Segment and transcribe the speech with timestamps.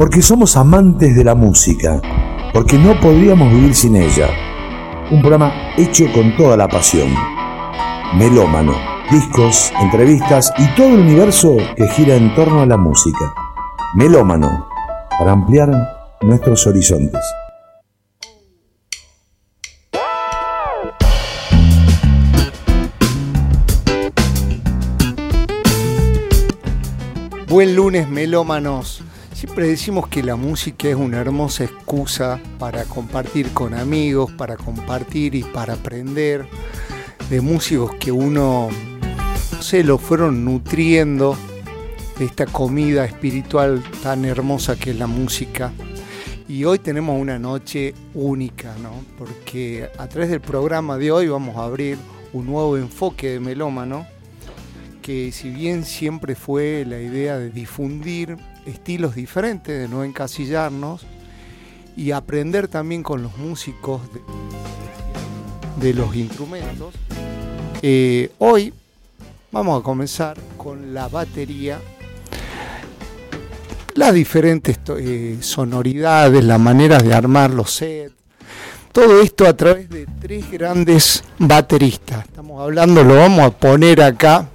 [0.00, 2.00] porque somos amantes de la música,
[2.54, 4.30] porque no podríamos vivir sin ella.
[5.10, 7.14] Un programa hecho con toda la pasión.
[8.16, 8.72] Melómano,
[9.10, 13.34] discos, entrevistas y todo el universo que gira en torno a la música.
[13.94, 14.66] Melómano,
[15.18, 15.68] para ampliar
[16.22, 17.20] nuestros horizontes.
[27.48, 29.04] Buen lunes, melómanos.
[29.40, 35.34] Siempre decimos que la música es una hermosa excusa para compartir con amigos, para compartir
[35.34, 36.44] y para aprender
[37.30, 38.68] de músicos que uno,
[39.50, 41.38] no sé, lo fueron nutriendo
[42.18, 45.72] de esta comida espiritual tan hermosa que es la música.
[46.46, 48.92] Y hoy tenemos una noche única, ¿no?
[49.16, 51.96] Porque a través del programa de hoy vamos a abrir
[52.34, 54.06] un nuevo enfoque de melómano
[55.00, 58.36] que si bien siempre fue la idea de difundir
[58.66, 61.06] estilos diferentes, de no encasillarnos
[61.96, 64.00] y aprender también con los músicos
[65.80, 66.94] de, los instrumentos,
[67.82, 68.72] eh, hoy
[69.50, 71.80] vamos a comenzar con la batería,
[73.94, 78.14] las diferentes eh, sonoridades, las maneras de armar los sets,
[78.92, 82.24] todo esto a través de tres grandes bateristas.
[82.26, 84.48] Estamos hablando, lo vamos a poner acá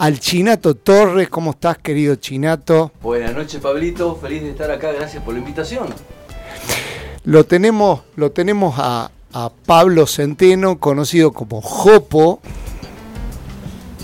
[0.00, 1.28] al Chinato Torres.
[1.28, 2.90] ¿Cómo estás, querido Chinato?
[3.02, 4.16] Buenas noches, Pablito.
[4.16, 4.92] Feliz de estar acá.
[4.92, 5.88] Gracias por la invitación.
[7.24, 12.40] Lo tenemos, lo tenemos a, a Pablo Centeno, conocido como Jopo.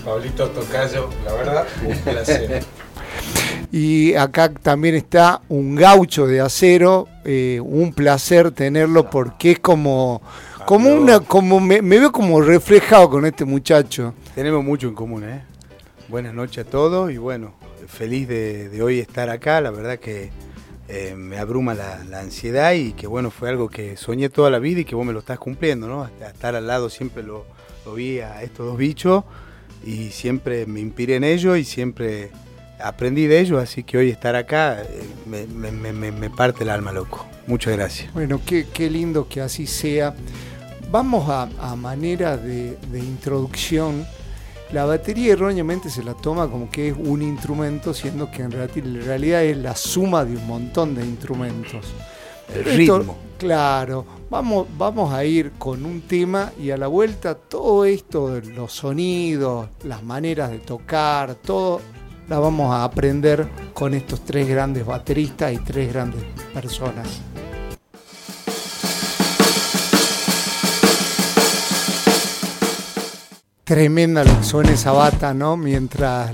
[0.05, 2.63] Pablito Tocayo, la verdad, un placer.
[3.73, 10.23] Y acá también está un gaucho de acero, eh, un placer tenerlo porque es como,
[10.67, 14.15] como una, como me, me veo como reflejado con este muchacho.
[14.35, 15.43] Tenemos mucho en común, ¿eh?
[16.09, 17.55] Buenas noches a todos y bueno,
[17.89, 19.61] feliz de, de hoy estar acá.
[19.61, 20.31] La verdad que
[20.89, 24.81] eh, me abruma la, ansiedad y que bueno, fue algo que soñé toda la vida
[24.81, 26.05] y que vos me lo estás cumpliendo, ¿no?
[26.05, 27.45] Hasta estar al lado siempre lo,
[27.97, 29.25] vi a estos dos bichos
[29.85, 32.31] y siempre me inspiré en ellos y siempre
[32.81, 37.27] aprendí de ellos, así que hoy estar acá eh, me, parte el alma, loco.
[37.49, 38.13] Muchas gracias.
[38.15, 40.15] Bueno, qué, lindo que así sea.
[40.93, 44.07] Vamos a, a manera de introducción.
[44.73, 48.79] La batería erróneamente se la toma como que es un instrumento, siendo que en reali-
[48.85, 51.87] en realidad es la suma de un montón de instrumentos.
[52.53, 53.17] El esto- ritmo.
[53.39, 58.73] claro, vamos, vamos a ir con un tema y a la vuelta todo esto, los
[58.73, 61.81] sonidos, las maneras de tocar, todo
[62.29, 66.23] la vamos a aprender con estos tres grandes bateristas y tres grandes
[66.53, 67.21] personas.
[73.67, 75.57] Tremenda lo que esa bata, ¿no?
[75.57, 76.33] Mientras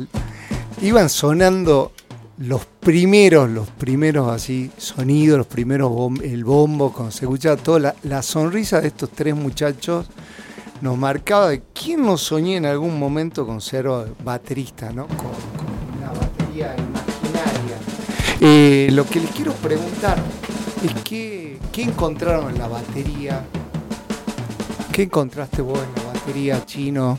[0.83, 1.93] iban sonando
[2.37, 5.91] los primeros, los primeros así sonidos, los primeros
[6.23, 10.09] el bombo, cuando se escuchaba toda la, sonrisa de estos tres muchachos
[10.83, 13.89] nos marcaba de quién nos soñé en algún momento con ser
[14.23, 15.07] baterista, ¿no?
[15.07, 17.77] Con, con una batería imaginaria.
[18.41, 20.19] Eh, lo que les quiero preguntar
[20.85, 23.43] es qué, qué encontraron en la batería.
[24.93, 26.12] ¿Qué encontraste vos en la batería
[26.67, 27.19] chino?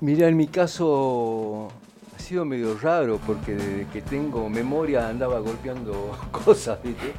[0.00, 1.68] Mira, en mi caso
[2.16, 7.12] ha sido medio raro porque desde que tengo memoria andaba golpeando cosas, ¿viste?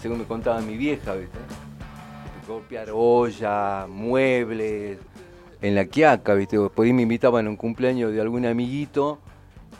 [0.00, 1.38] Según me contaba mi vieja, ¿viste?
[2.48, 4.98] Golpear olla, muebles,
[5.62, 6.58] en la quiaca, ¿viste?
[6.58, 9.20] Por ahí me invitaban a un cumpleaños de algún amiguito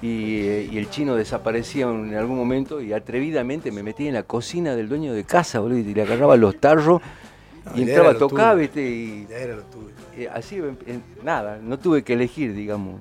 [0.01, 4.77] y, eh, el chino desaparecía en algún momento y atrevidamente me metí en la cocina
[4.77, 7.03] del dueño de casa, boludo, y le agarraba los tarros
[7.64, 8.60] No, y entraba a era lo tocar, tuyo.
[8.60, 8.80] ¿viste?
[8.82, 9.88] Y Ya era lo tuyo.
[10.16, 13.00] eh, así, en- en- nada, no tuve que elegir, digamos.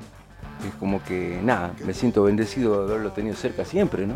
[0.68, 4.16] Es como que, nada, me siento bendecido de haberlo tenido cerca siempre, ¿no?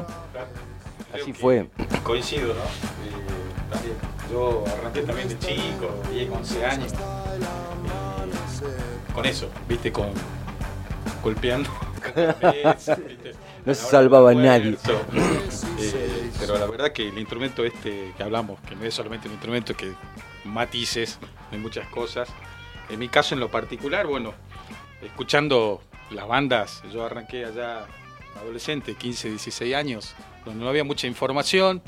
[1.14, 1.68] Así fue.
[2.04, 2.62] Coincido, ¿no?
[2.62, 3.94] Eh, también.
[4.32, 6.94] Yo arranqué también de chico, 10, 11 años.
[9.10, 10.10] y con eso, viste, con
[11.24, 11.70] golpeando.
[13.66, 14.78] No se salvaba nadie.
[15.80, 19.34] Eh, pero la verdad que el instrumento este que hablamos, que no es solamente un
[19.34, 19.92] instrumento, que
[20.48, 21.20] matices
[21.52, 22.30] en muchas cosas.
[22.90, 24.34] En mi caso en lo particular, bueno,
[25.04, 27.86] escuchando las bandas, yo arranqué allá
[28.42, 30.16] adolescente, 15, 16 años,
[30.46, 31.82] donde no había mucha información.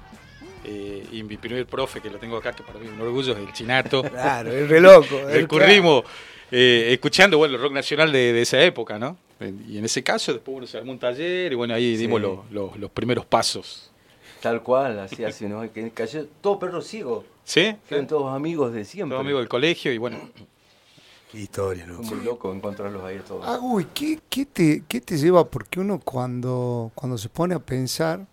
[0.65, 3.31] eh, y mi primer profe, que lo tengo acá, que para mí es un orgullo,
[3.31, 4.03] es el Chinato.
[4.09, 5.19] Claro, es re loco.
[5.31, 6.03] Recurrimos
[6.51, 9.17] eh, escuchando bueno, el rock nacional de, de esa época, ¿no?
[9.69, 12.01] Y en ese caso, después bueno, se armó un taller y bueno, ahí Sí.
[12.01, 13.89] dimos los- los- los primeros pasos.
[14.41, 15.61] Tal cual, así, así, ¿no?
[15.71, 17.23] Que cayó todo perro ciego.
[17.49, 17.75] ¿Sí?
[17.89, 19.15] Eran todos amigos de siempre.
[19.15, 20.19] Todos amigos del colegio y bueno,
[21.31, 22.03] Qué historia, Fue loco.
[22.15, 23.43] muy loco encontrarlos ahí a todos.
[23.43, 25.49] Ah, uy, ¿qué, qué te, ¿qué te lleva?
[25.49, 28.27] Porque uno cuando, cuando se pone a pensar,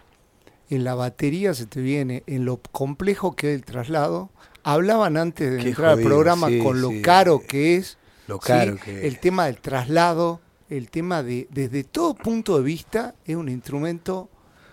[0.68, 4.28] en la batería se te viene en lo complejo que es el traslado.
[4.62, 7.96] Hablaban antes de entrar al programa con lo caro que es.
[8.26, 13.34] Lo caro El tema del traslado, el tema de, desde todo punto de vista, es
[13.34, 14.28] un instrumento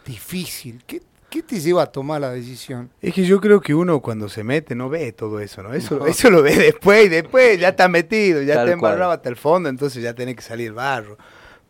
[0.06, 0.84] difícil.
[0.86, 1.02] ¿Qué,
[1.34, 2.92] ¿Qué te lleva a tomar la decisión?
[3.02, 5.74] Es que yo creo que uno cuando se mete no ve todo eso, ¿no?
[5.74, 9.36] Eso, eso lo ve después y después ya está metido, ya está embarrado hasta el
[9.36, 11.18] fondo, entonces ya tiene que salir barro.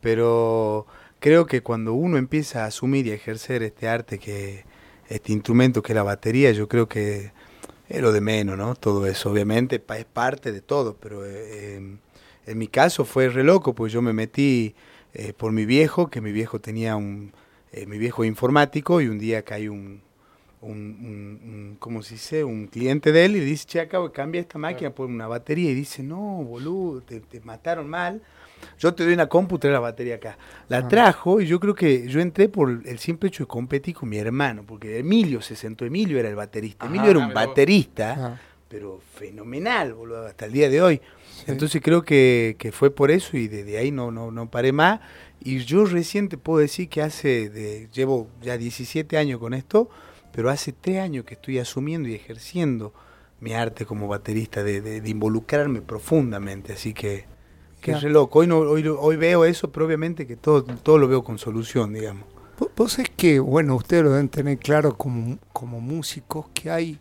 [0.01, 0.85] Pero
[1.21, 4.65] creo que cuando uno empieza a asumir y a ejercer este arte que
[5.07, 7.31] este instrumento que es la batería, yo creo que
[7.87, 8.75] es lo de menos, ¿no?
[8.75, 11.99] Todo eso, obviamente, es parte de todo, pero eh, em,
[12.47, 14.75] en mi caso fue re loco, pues yo me metí
[15.13, 17.31] eh, por mi viejo, que mi viejo tenía un,
[17.73, 20.01] eh, mi viejo informático, y un día cae un,
[20.61, 22.43] un, ¿cómo se dice?
[22.43, 25.71] Un cliente de él y dice, che, acabo de cambiar esta máquina por una batería,
[25.71, 28.21] y dice, no, boludo, te, te mataron mal
[28.77, 30.37] yo te doy una compu, trae la batería acá.
[30.69, 30.87] La ah.
[30.87, 34.17] trajo y yo creo que yo entré por el simple hecho de competir con mi
[34.17, 36.85] hermano, porque Emilio se sentó, Emilio era el baterista.
[36.85, 41.01] Emilio era un baterista, pero fenomenal, boludo, hasta el día de hoy.
[41.47, 44.99] Entonces creo que, fue por eso y desde ahí no, no, no paré más.
[45.43, 49.89] Y yo reciente puedo decir que hace, de, llevo ya 17 años con esto,
[50.31, 52.93] pero hace 3 años que estoy asumiendo y ejerciendo
[53.39, 56.73] mi arte como baterista, de, de involucrarme profundamente.
[56.73, 57.25] Así que
[57.83, 58.39] que es re loco.
[58.39, 61.93] Hoy, no, hoy, hoy veo eso, pero obviamente que todo, todo lo veo con solución,
[61.93, 62.23] digamos.
[62.77, 66.99] Vos es que, bueno, ustedes lo deben tener claro como, como músicos, que hay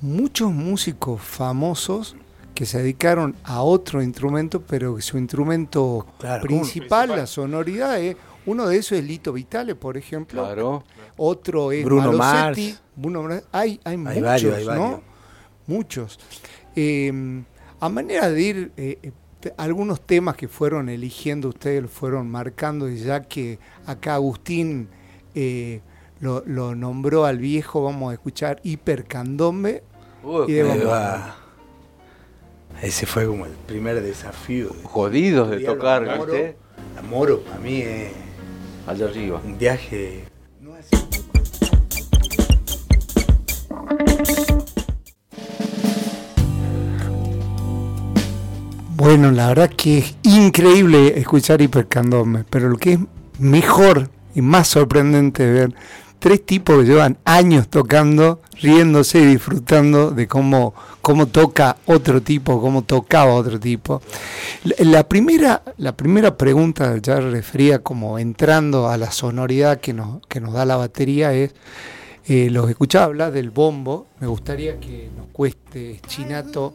[0.00, 2.16] muchos músicos famosos
[2.54, 6.06] que se dedicaron a otro instrumento, pero su instrumento
[6.40, 8.16] principal, la sonoridad, es,
[8.46, 10.44] uno de esos es Lito Vitale, por ejemplo.
[10.44, 10.84] Claro.
[11.16, 12.58] Otro es Bruno Mars.
[13.52, 15.02] hay, hay, muchos, ¿no?
[15.66, 16.18] Muchos.
[16.76, 17.42] Eh,
[17.80, 19.12] a manera de ir eh,
[19.56, 24.88] algunos temas que fueron eligiendo ustedes, fueron marcando, y ya que acá Agustín
[25.34, 25.80] eh,
[26.20, 29.82] lo, nombró al viejo, vamos a escuchar Hipercandombe.
[32.82, 34.70] Ese fue como el primer desafío.
[34.82, 36.56] Jodidos de tocar, ¿viste?
[36.98, 38.12] Amoro para mí es.
[38.86, 39.40] Allá arriba.
[39.44, 40.24] Un viaje.
[48.96, 52.98] Bueno, la verdad que es increíble escuchar Hipercandome, pero lo que es
[53.38, 55.74] mejor y más sorprendente ver
[56.24, 60.72] tres tipos que llevan años tocando, riéndose y disfrutando de cómo,
[61.02, 64.00] cómo toca otro tipo, cómo tocaba otro tipo.
[64.78, 70.40] La primera, la primera pregunta, ya refería como entrando a la sonoridad que nos, que
[70.40, 71.54] nos da la batería, es,
[72.26, 76.72] eh, los escuchaba hablar del bombo, me gustaría que nos cueste Chinato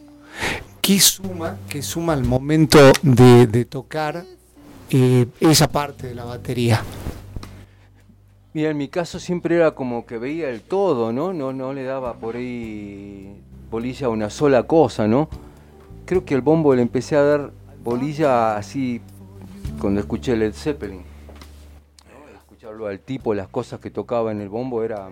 [0.80, 4.26] ¿Qué suma, qué suma al momento de, tocar
[4.92, 6.84] eh, esa parte de la batería?
[8.54, 11.34] Mira, en mi caso siempre era como que veía el todo, ¿no?
[11.34, 15.30] No, no le daba por ahí bolilla a una sola cosa, ¿no?
[16.06, 17.52] Creo que el bombo le empecé a dar
[17.84, 19.02] bolilla así
[19.80, 21.04] cuando escuché Led Zeppelin.
[22.36, 25.10] Escucharlo al tipo, las cosas que tocaba en el bombo era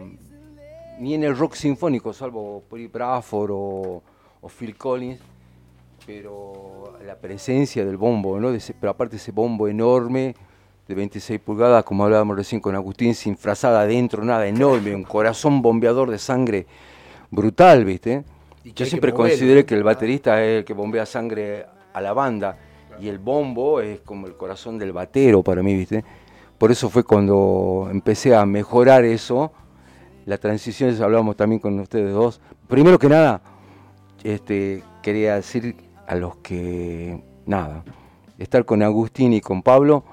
[1.00, 4.02] ni en el rock sinfónico, salvo Bradford o,
[4.42, 5.20] o Phil Collins
[6.08, 8.58] pero la presencia del bombo, ¿no?
[8.80, 10.36] pero aparte ese bombo enorme
[10.88, 15.62] de 26 pulgadas, como hablábamos recién con Agustín, sin frazada adentro, nada enorme, un corazón
[15.62, 16.66] bombeador de sangre
[17.30, 18.24] brutal, ¿viste?
[18.64, 22.58] Yo siempre consideré que el baterista es el que bombea sangre a la banda
[23.00, 26.04] y el bombo es como el corazón del batero para mí, ¿viste?
[26.58, 29.52] Por eso fue cuando empecé a mejorar eso,
[30.26, 32.42] la transición, hablábamos también con ustedes dos.
[32.68, 33.42] Primero que nada,
[34.24, 35.76] este, quería decir
[36.08, 37.84] a los que, nada,
[38.38, 40.04] estar con Agustín y con Pablo,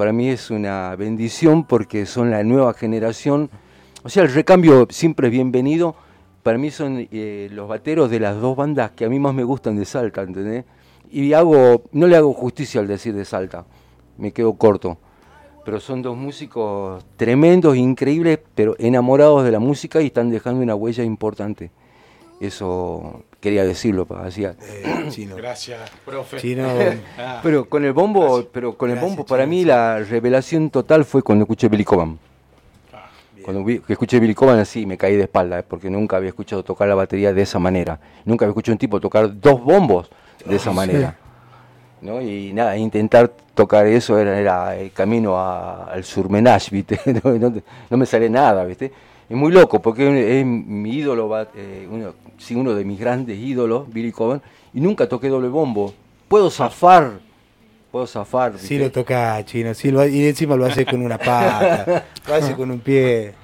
[0.00, 3.50] para mí es una bendición porque son la nueva generación.
[4.02, 5.94] O sea, el recambio siempre es bienvenido.
[6.42, 9.44] Para mí son eh, los bateros de las dos bandas que a mí más me
[9.44, 10.64] gustan de Salta, ¿entendés?
[11.10, 13.66] Y hago, no le hago justicia al decir de Salta,
[14.16, 14.96] me quedo corto.
[15.66, 20.74] Pero son dos músicos tremendos, increíbles, pero enamorados de la música y están dejando una
[20.74, 21.70] huella importante.
[22.40, 24.54] Eso quería decirlo, hacía.
[24.62, 26.40] Eh, Gracias, profe.
[27.18, 27.40] Ah.
[27.42, 31.44] Pero con el bombo, pero con el bombo para mí la revelación total fue cuando
[31.44, 32.18] escuché Billy Coban.
[32.92, 33.08] Ah,
[33.42, 36.94] cuando escuché Billy Coban así me caí de espalda, porque nunca había escuchado tocar la
[36.94, 37.98] batería de esa manera.
[38.24, 40.10] Nunca había escuchado un tipo tocar dos bombos
[40.44, 41.16] de esa manera.
[42.00, 42.20] ¿no?
[42.20, 47.00] Y nada, intentar tocar eso era, el camino al surmenage, ¿viste?
[47.24, 47.52] No,
[47.90, 48.92] no, me sale nada, ¿viste?
[49.30, 53.88] Es muy loco porque es mi ídolo, eh, uno, sí, uno de mis grandes ídolos,
[53.88, 54.42] Billy Coban,
[54.74, 55.94] y nunca toqué doble bombo.
[56.26, 57.20] Puedo zafar,
[57.92, 58.58] puedo zafar.
[58.58, 62.72] Sí lo toca chino, sí, y encima lo hace con una pata, lo hace con
[62.72, 63.34] un pie.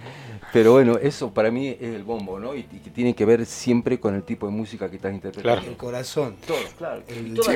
[0.52, 2.52] Pero bueno, eso para mí es el bombo, ¿no?
[2.56, 5.60] Y, que tiene que ver siempre con el tipo de música que estás interpretando.
[5.60, 5.70] Claro.
[5.70, 6.34] El corazón.
[6.44, 7.02] Todo, claro.
[7.06, 7.52] El toda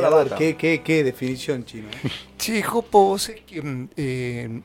[0.00, 1.88] la banda, ¿Qué, qué, qué, definición, chino?
[2.38, 4.62] Sí, Jopo, vos es que mm,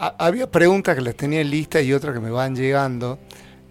[0.00, 3.18] había preguntas que las tenía en lista y otras que me van llegando.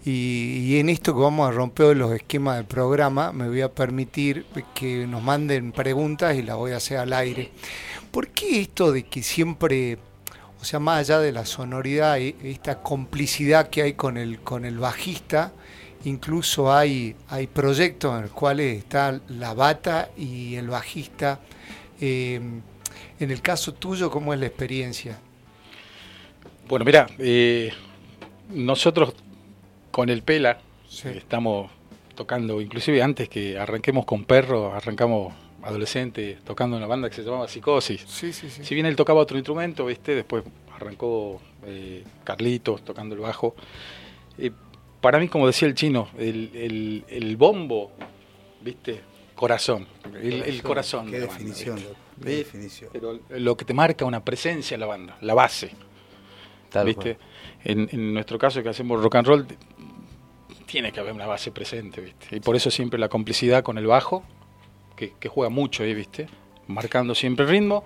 [0.05, 4.45] Y, en esto que vamos a romper los esquemas del programa, me voy a permitir
[4.73, 7.51] que nos manden preguntas y las voy a hacer al aire.
[8.11, 9.97] ¿Por qué esto de que siempre,
[10.61, 14.79] o sea, más allá de la sonoridad, esta complicidad que hay con el, con el
[14.79, 15.51] bajista,
[16.05, 21.39] incluso hay, hay proyectos en los cuales está la bata y el bajista?
[21.99, 22.39] Eh,
[23.19, 25.19] en el caso tuyo, ¿cómo es la experiencia?
[26.69, 27.71] Bueno, mira, eh,
[28.53, 29.15] nosotros
[29.89, 30.59] con el Pela
[31.03, 31.71] estamos
[32.13, 35.33] tocando, inclusive antes que arranquemos con Perro, arrancamos
[35.63, 38.05] adolescente tocando una banda que se llamaba Psicosis.
[38.07, 38.63] Sí, sí, sí.
[38.63, 40.13] Si bien él tocaba otro instrumento, ¿viste?
[40.13, 40.43] después
[40.75, 43.55] arrancó eh, Carlitos tocando el bajo.
[44.37, 44.51] Eh,
[45.01, 47.93] para mí, como decía el chino, el, bombo,
[48.61, 49.01] ¿viste?
[49.33, 49.87] Corazón.
[50.21, 51.09] El, corazón.
[51.09, 51.79] Qué definición,
[52.21, 52.91] qué definición.
[52.93, 55.71] Pero lo que te marca una presencia en la banda, la base.
[56.85, 57.17] ¿Viste?
[57.63, 59.47] En, nuestro caso que hacemos rock and roll,
[60.65, 62.35] tiene que haber una base presente, ¿viste?
[62.35, 64.23] Y por eso siempre la complicidad con el bajo,
[64.95, 66.27] que, juega mucho ahí, ¿viste?
[66.67, 67.83] Marcando siempre el ritmo,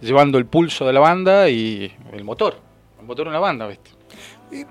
[0.00, 2.58] llevando el pulso de la banda y el motor,
[3.00, 3.90] el motor de una banda, ¿viste?
[4.52, 4.64] Y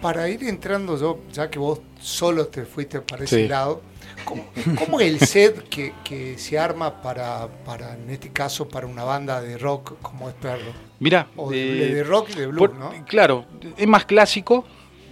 [0.00, 3.82] para ir entrando yo, ya que vos solo te fuiste para ese lado,
[4.24, 9.40] ¿Cómo, es el set que, se arma para, para, en este caso, para una banda
[9.40, 10.72] de rock como es Perro?
[10.98, 12.92] Mira, de, rock y de blues, ¿no?
[13.06, 13.44] Claro,
[13.76, 14.64] es más clásico.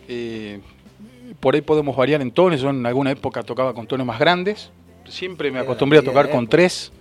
[0.09, 0.61] Eh,
[1.41, 2.61] por ahí podemos variar en tonos.
[2.61, 4.71] Yo en alguna época tocaba con tonos más grandes.
[5.09, 6.93] Siempre me acostumbré a tocar con tres.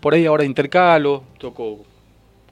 [0.00, 1.84] Por ahí ahora intercalo, toco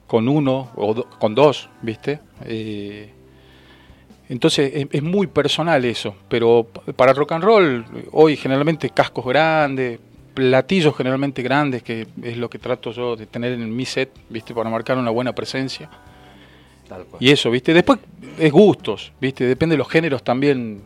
[0.07, 2.19] con uno o con dos, ¿viste?
[2.45, 3.13] Eh,
[4.33, 9.99] entonces es, muy personal eso, pero para rock and roll hoy generalmente cascos grandes,
[10.33, 14.55] platillos generalmente grandes, que es lo que trato yo de tener en mi set, ¿viste?
[14.55, 15.87] Para marcar una buena presencia.
[17.19, 17.75] Y eso, ¿viste?
[17.75, 17.99] Después
[18.39, 19.45] es gustos, ¿viste?
[19.45, 20.81] Depende de los géneros también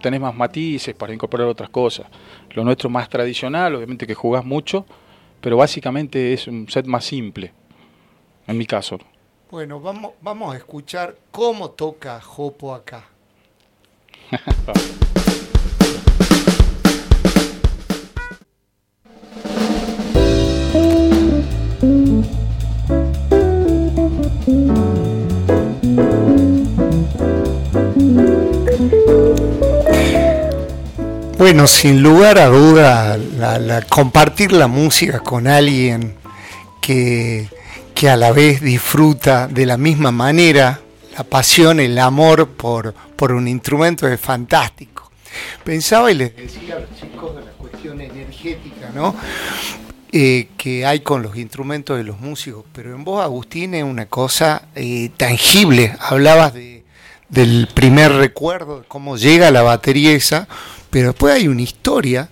[0.00, 2.06] tenés más matices para incorporar otras cosas.
[2.54, 4.86] Lo nuestro más tradicional, obviamente que jugás mucho,
[5.42, 7.52] pero básicamente es un set más simple,
[8.46, 8.98] en mi caso.
[9.50, 13.08] Bueno, vamos, vamos a escuchar cómo toca Jopo acá.
[31.38, 33.18] Bueno, sin lugar a duda,
[33.88, 36.14] compartir la música con alguien
[36.80, 37.48] que
[38.00, 40.80] que a la vez disfruta de la misma manera
[41.18, 45.10] la pasión, el amor por, por un instrumento es fantástico.
[45.62, 49.14] Pensaba y les decía a los chicos de la cuestión energética, ¿no?
[50.12, 54.06] Eh, que hay con los instrumentos de los músicos, pero en vos, Agustín, es una
[54.06, 55.94] cosa eh, tangible.
[56.00, 56.84] Hablabas de,
[57.28, 60.48] del primer recuerdo, de cómo llega la batería esa,
[60.88, 62.30] pero después hay una historia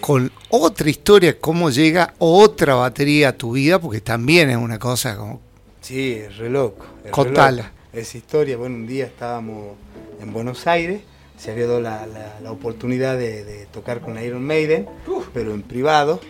[0.00, 5.16] con otra historia, cómo llega otra batería a tu vida, porque también es una cosa
[5.16, 5.40] como...
[5.80, 6.86] Sí, es re loco.
[7.10, 7.72] Contala.
[7.92, 9.76] Esa historia, bueno, un día estábamos
[10.20, 11.02] en Buenos Aires,
[11.36, 12.06] se había dado la,
[12.48, 14.86] oportunidad de, tocar con Iron Maiden,
[15.32, 16.20] pero en privado.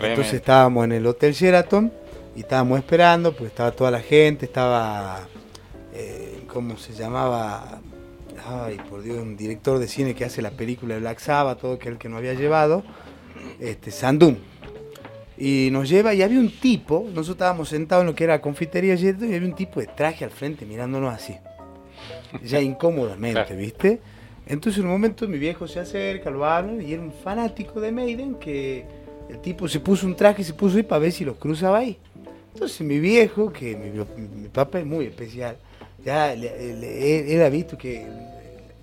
[0.00, 1.92] Entonces estábamos en el Hotel Sheraton
[2.34, 5.28] y estábamos esperando, porque estaba toda la gente, estaba,
[5.92, 7.80] eh, ¿cómo se llamaba?
[8.46, 11.78] Ay, por Dios, un director de cine que hace la película de Black Sabbath, todo
[11.78, 12.82] que el que no había llevado
[13.60, 14.38] este, Sandún.
[15.36, 18.40] Y nos lleva y había un tipo, nosotros estábamos sentados en lo que era la
[18.40, 21.36] confitería y había un tipo de traje al frente mirándonos así.
[22.44, 24.00] Ya incómodamente, ¿viste?
[24.46, 27.90] Entonces en un momento mi viejo se acerca, lo habla y era un fanático de
[27.90, 28.84] Maiden que
[29.28, 31.78] el tipo se puso un traje y se puso ahí para ver si los cruzaba
[31.78, 31.98] ahí.
[32.52, 35.56] Entonces mi viejo, que mi, papá es muy especial,
[36.04, 38.06] ya él ha visto que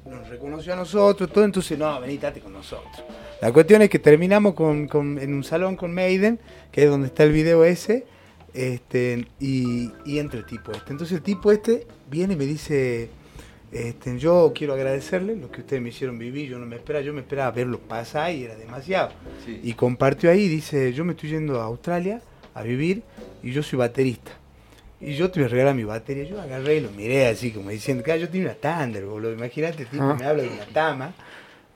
[0.05, 3.03] nos reconoció a nosotros, todo, entonces no, vení, con nosotros.
[3.41, 4.87] La cuestión es que terminamos con,
[5.19, 6.39] en un salón con Maiden,
[6.71, 8.05] que es donde está el video ese,
[8.53, 10.91] este, y, entra el tipo este.
[10.91, 13.09] Entonces el tipo este viene y me dice,
[13.71, 17.13] este, yo quiero agradecerle lo que ustedes me hicieron vivir, yo no me esperaba, yo
[17.13, 19.09] me esperaba verlo pasar y era demasiado.
[19.47, 22.21] Y compartió ahí, dice, yo me estoy yendo a Australia
[22.53, 23.01] a vivir
[23.41, 24.33] y yo soy baterista.
[24.99, 26.25] Y yo te voy a regalar mi batería.
[26.25, 29.33] Yo agarré y lo miré así como diciendo, claro, yo tengo una Thunder, boludo.
[29.33, 31.15] Imagínate, tipo, me habla de una Tama.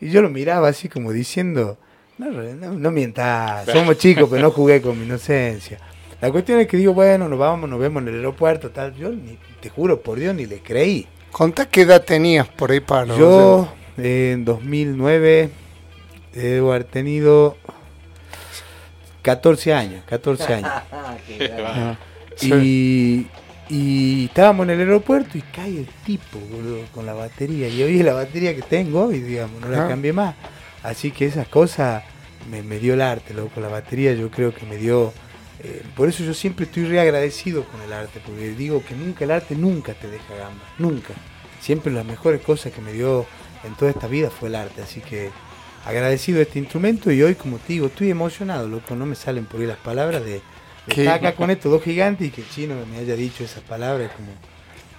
[0.01, 1.77] Y yo lo miraba así como diciendo,
[2.17, 5.79] no, no, mientas, somos chicos, pero no jugué con mi inocencia.
[6.21, 8.95] La cuestión es que digo, bueno, nos vamos, nos vemos en el aeropuerto, tal.
[8.95, 11.07] Yo ni, te juro por Dios ni le creí.
[11.31, 15.49] Contá qué edad tenías por ahí para los- Yo en 2009
[16.33, 17.57] debo haber tenido
[19.21, 20.71] 14 años, 14 años.
[21.27, 21.97] Qué grande.
[22.37, 22.51] Sí.
[22.53, 23.27] Y,
[23.69, 27.67] y estábamos en el aeropuerto y cae el tipo, boludo, con la batería.
[27.67, 30.35] Y hoy es la batería que tengo y digamos, no la cambié más.
[30.83, 32.03] Así que esas cosas
[32.49, 33.59] me, me dio el arte, loco.
[33.59, 35.13] La batería yo creo que me dio...
[35.63, 39.25] eh, por eso yo siempre estoy re agradecido con el arte, porque digo que nunca
[39.25, 41.13] el arte nunca te deja gamba, nunca.
[41.59, 43.25] Siempre las mejores cosas que me dio
[43.63, 45.31] en toda esta vida fue el arte, así que
[45.85, 49.45] agradecido de este instrumento y hoy como te digo, estoy emocionado, loco, no me salen
[49.45, 50.41] por ahí las palabras de,
[50.87, 54.11] estar acá con estos dos gigantes y que el chino me haya dicho esas palabras,
[54.15, 54.29] como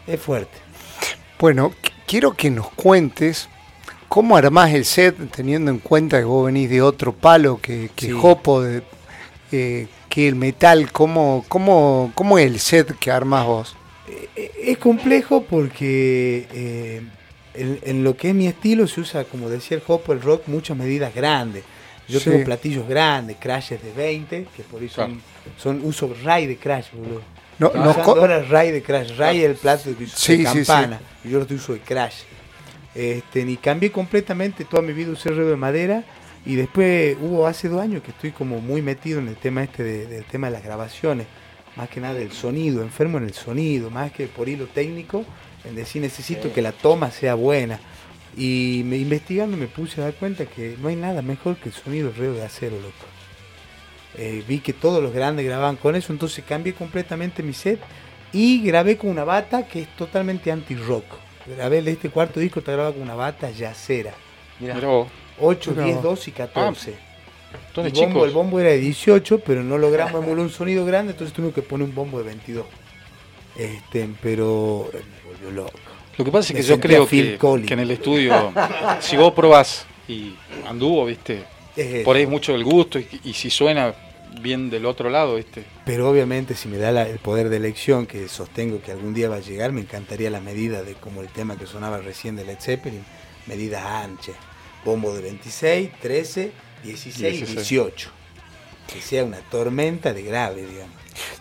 [0.06, 0.56] es fuerte.
[1.38, 3.48] Bueno, qu- quiero que nos cuentes
[4.08, 8.06] cómo armás el set, teniendo en cuenta que vos venís de otro palo que, que
[8.06, 8.12] Sí.
[8.12, 8.82] Jopo, de,
[9.52, 13.76] eh, que el metal, cómo, cómo, cómo es el set que armás vos.
[14.08, 17.02] Eh, eh, Es complejo porque eh,
[17.54, 20.42] en, en lo que es mi estilo se usa, como decía el Hopo, el rock,
[20.46, 21.64] muchas medidas grandes.
[22.08, 22.30] Yo Sí.
[22.30, 25.20] tengo platillos grandes, crashes de 20, que por eso son,
[25.56, 27.22] son uso ray de crash, boludo.
[27.58, 29.16] No, nos ahora ray de crash.
[29.16, 31.00] Ray es el plato de, Sí, de sí, campana.
[31.24, 32.16] Y yo lo uso de crash.
[32.94, 36.04] Este, y cambié completamente toda mi vida usé ruedo de madera.
[36.44, 39.82] Y después hubo hace dos años que estoy como muy metido en el tema este
[39.82, 41.26] de- del tema de las grabaciones.
[41.76, 45.24] Más que nada del sonido, enfermo en el sonido, más que por hilo técnico,
[45.64, 47.80] en decir necesito que la toma sea buena.
[48.36, 51.74] Y me, investigando me puse a dar cuenta que no hay nada mejor que el
[51.74, 53.04] sonido del ruedo de acero, loco.
[54.18, 57.78] Eh, vi que todos los grandes grababan con eso, entonces cambié completamente mi set
[58.32, 61.04] y grabé con una bata que es totalmente anti-rock.
[61.46, 64.14] Grabé este cuarto disco, está grabado con una bata yacera.
[64.58, 65.08] Mirá, Mirá vos,
[65.38, 66.04] 8, Mirá 10, vos.
[66.04, 66.94] 12 y 14.
[67.74, 71.12] todos el, bombo, el bombo era de 18, pero no logramos emular un sonido grande,
[71.12, 72.64] entonces tuvimos que poner un bombo de 22.
[73.56, 75.78] Este, pero me volvió loco.
[76.16, 78.52] Lo que pasa es Me que yo creo que, en el estudio,
[79.00, 80.34] si vos probás y
[80.66, 81.44] anduvo, viste,
[81.76, 83.94] Es por ahí es mucho el gusto y, y si suena
[84.40, 85.64] bien del otro lado, viste.
[85.84, 89.28] Pero obviamente si me da la- el poder de elección, que sostengo que algún día
[89.28, 92.44] va a llegar, me encantaría la medida de como el tema que sonaba recién de
[92.44, 93.04] Led Zeppelin,
[93.46, 94.34] medidas anchas,
[94.84, 96.52] bombo de 26, 13,
[96.84, 97.50] 16, 16.
[97.52, 98.10] 18.
[98.92, 100.94] Que sea una tormenta de grave, digamos.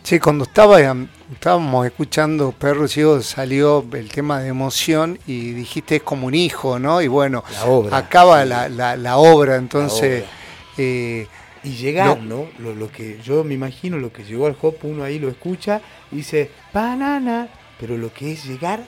[0.04, 5.98] Che, cuando estaba, em, estábamos escuchando Perro Ciego salió el tema de emoción y dijiste
[5.98, 7.02] es como un hijo, ¿no?
[7.02, 7.98] Y bueno, La obra.
[7.98, 8.50] acaba Sí.
[8.50, 10.24] la, la- la obra, entonces...
[10.24, 10.32] obra.
[10.78, 11.28] eh,
[11.66, 12.24] Y llegar, No.
[12.44, 12.50] ¿no?
[12.60, 15.82] Lo, lo que yo me imagino, lo que llegó al hop, uno ahí lo escucha
[16.12, 17.50] y dice, banana,
[17.80, 18.82] pero lo que es llegar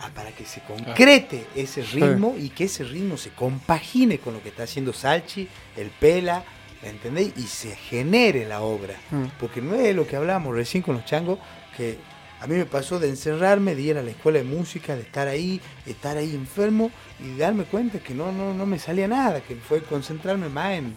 [0.00, 4.42] a- para que se concrete ese ritmo y que ese ritmo se compagine con lo
[4.42, 6.44] que está haciendo Salchi, el Pela,
[6.82, 7.32] ¿me entendéis?
[7.36, 8.94] Y se genere la obra.
[9.10, 9.24] Mm.
[9.38, 11.38] Porque no es lo que hablábamos recién con los changos,
[11.76, 11.98] que
[12.40, 15.28] a mí me pasó de encerrarme, de ir a la escuela de música, de estar
[15.28, 16.90] ahí, estar ahí enfermo
[17.22, 20.96] y darme cuenta que no, no, no me salía nada, que fue concentrarme más en,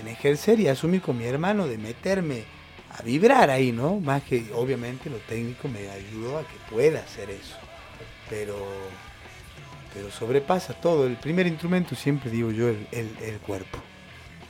[0.00, 2.44] en ejercer y asumir con mi hermano de meterme
[2.98, 4.00] a vibrar ahí, ¿no?
[4.00, 7.56] Más que obviamente lo técnico me ayudó a que pueda hacer eso.
[8.28, 8.56] Pero,
[9.94, 11.06] pero sobrepasa todo.
[11.06, 13.78] El primer instrumento siempre digo yo el, el- el cuerpo.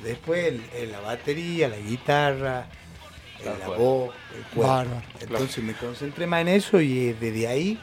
[0.03, 2.67] Después el- el- la batería, la guitarra,
[3.45, 4.73] la voz, el cuerpo.
[4.73, 5.03] Bárbaro.
[5.21, 7.79] Entonces me concentré más en eso y eh, desde ahí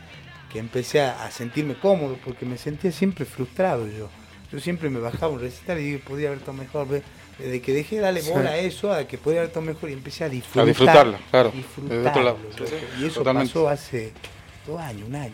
[0.52, 4.10] que empecé a, a sentirme cómodo porque me sentía siempre frustrado yo.
[4.52, 6.88] Yo siempre me bajaba un recital y dije, podría haber estado mejor.
[7.40, 8.32] Desde que dejé de darle Sí.
[8.32, 10.64] bola a eso, a que podría haber estado mejor y empecé a disfrutar.
[10.64, 11.52] A disfrutarlo, claro.
[11.56, 12.38] disfrutarlo, Desde otro lado.
[12.38, 12.54] loco.
[12.58, 13.54] Sí, sí, Y eso totalmente.
[13.54, 14.14] pasó hace
[14.68, 15.34] dos años, un año.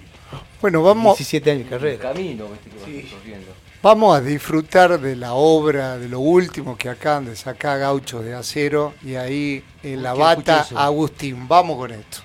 [0.61, 2.01] bueno, vamos, 17 años de el carrera.
[2.13, 2.45] camino,
[2.85, 3.15] que Sí.
[3.81, 8.33] vamos a disfrutar de la obra, de lo último que acaban de sacar Gauchos de
[8.35, 10.67] Acero y ahí en la bata.
[10.75, 11.47] Agustín.
[11.47, 12.19] Vamos con esto.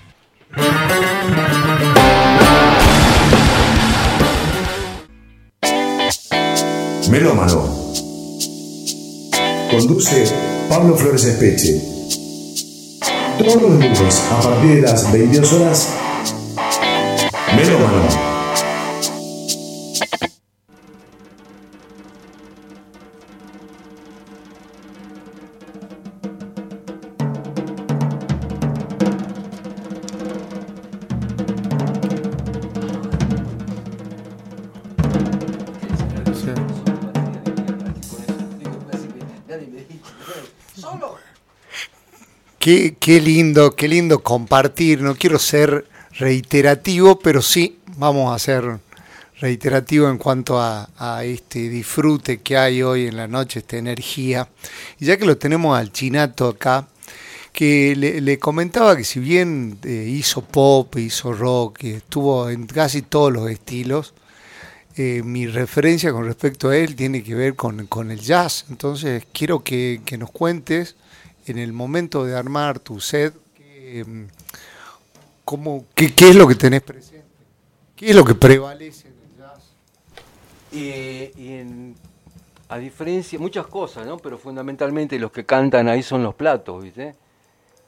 [7.11, 7.80] Melómano.
[9.71, 10.25] Conduce
[10.69, 11.81] Pablo Flores Espeche.
[13.39, 15.89] Todos los lunes a partir de las 22 horas.
[17.57, 18.30] Melómano.
[43.01, 45.03] Qué, lindo, qué lindo compartir.
[45.03, 48.79] No quiero ser reiterativo, pero sí vamos a ser
[49.41, 54.49] reiterativo en cuanto a, a este disfrute que hay hoy en la noche, esta energía.
[55.01, 56.87] Y ya que lo tenemos al chinato acá,
[57.53, 63.33] que le, comentaba que si bien eh, hizo pop, hizo rock, estuvo en casi todos
[63.33, 64.15] los estilos,
[64.97, 68.67] eh, mi referencia con respecto a él tiene que ver con, el jazz.
[68.71, 70.97] Entonces quiero que, nos cuentes
[71.51, 74.25] en el momento de armar tu set, mm,
[75.95, 77.25] qué, qué, es lo que tenés presente,
[77.97, 79.73] qué es lo que prevalece en el jazz.
[80.73, 81.97] Y, en,
[82.69, 84.19] a diferencia, muchas cosas, ¿no?
[84.19, 87.17] Pero fundamentalmente los que cantan ahí son los platos, ¿viste?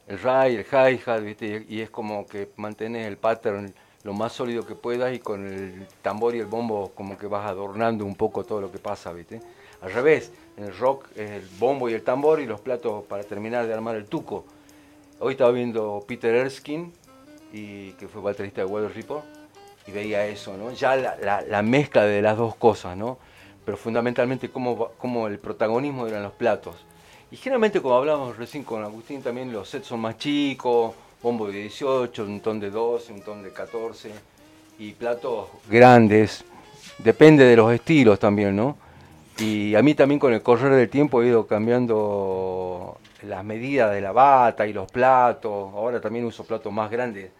[0.09, 1.65] El ray, el hi-hat, ¿viste?
[1.69, 3.73] Y es como que mantenés el pattern
[4.03, 7.47] lo más sólido que puedas y con el tambor y el bombo como que vas
[7.47, 9.41] adornando un poco todo lo que pasa, ¿viste?
[9.81, 13.25] Al revés, en el rock es el bombo y el tambor y los platos para
[13.25, 14.45] terminar de armar el tuco.
[15.21, 16.91] Hoy estaba viendo Peter Erskine,
[17.53, 19.25] y, que fue baterista de Weather Report,
[19.87, 20.73] y veía eso, ¿no?
[20.73, 23.19] Ya la, la mezcla de las dos cosas, ¿no?
[23.65, 26.77] pero fundamentalmente cómo, el protagonismo eran los platos.
[27.31, 31.63] Y generalmente, como hablábamos recién con Agustín, también los sets son más chicos, bombo de
[31.63, 34.11] 18, un ton de 12, un ton de 14,
[34.79, 36.45] y platos grandes.
[36.99, 38.77] Depende de los estilos también, ¿no?
[39.39, 44.01] Y a mí también con el correr del tiempo he ido cambiando las medidas de
[44.01, 45.73] la bata y los platos.
[45.75, 47.31] Ahora también uso platos más grandes,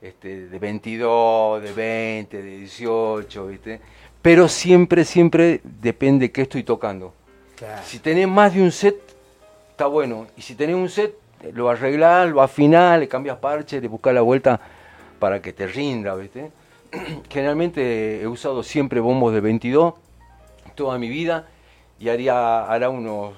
[0.00, 3.80] este, de 22, de 20, de 18, ¿viste?
[4.26, 7.14] pero siempre, siempre depende qué estoy tocando.
[7.84, 8.96] Si tenés más de un set,
[9.70, 10.26] está bueno.
[10.36, 11.14] Y si tenés un set,
[11.52, 14.60] lo arreglás, lo afinás, le cambias parche, le buscas la vuelta
[15.20, 16.50] para que te rinda, ¿viste?
[17.30, 19.94] Generalmente he usado siempre bombos de 22
[20.76, 21.46] toda mi vida
[21.98, 23.32] y haría, hará unos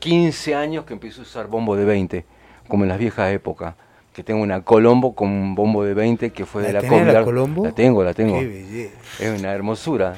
[0.00, 2.24] 15 años que empecé a usar bombos de 20,
[2.68, 3.74] como en las viejas épocas
[4.18, 7.12] que tengo una Colombo con un bombo de 20 que fue de la Colombo.
[7.12, 7.64] ¿La Colombo?
[7.64, 8.36] La tengo, la tengo.
[8.36, 10.16] Es una hermosura.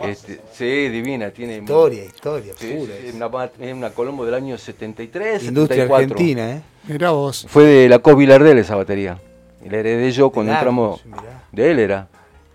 [0.00, 2.94] Este, sí, divina, tiene historia, historia pura.
[2.94, 6.14] Es una, es una, Colombo del año 73, Industria 74.
[6.14, 6.62] argentina, ¿eh?
[6.86, 7.44] Mirá vos.
[7.48, 9.18] Fue de la Co Vilardel esa batería.
[9.68, 11.02] La heredé yo cuando entramos.
[11.50, 12.06] De él era.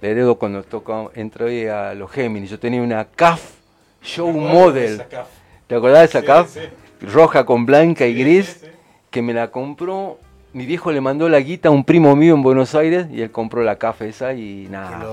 [0.02, 2.50] La heredó cuando tocó, entré a los Géminis.
[2.50, 3.42] Yo tenía una CAF
[4.02, 5.04] Show Model.
[5.68, 6.58] ¿Te acordás de esa CAF?
[7.02, 8.66] Roja con blanca y gris.
[9.10, 10.20] Que me la compró
[10.52, 13.32] mi viejo le mandó la guita a un primo mío en Buenos Aires y él
[13.32, 15.06] compró la café esa y nada.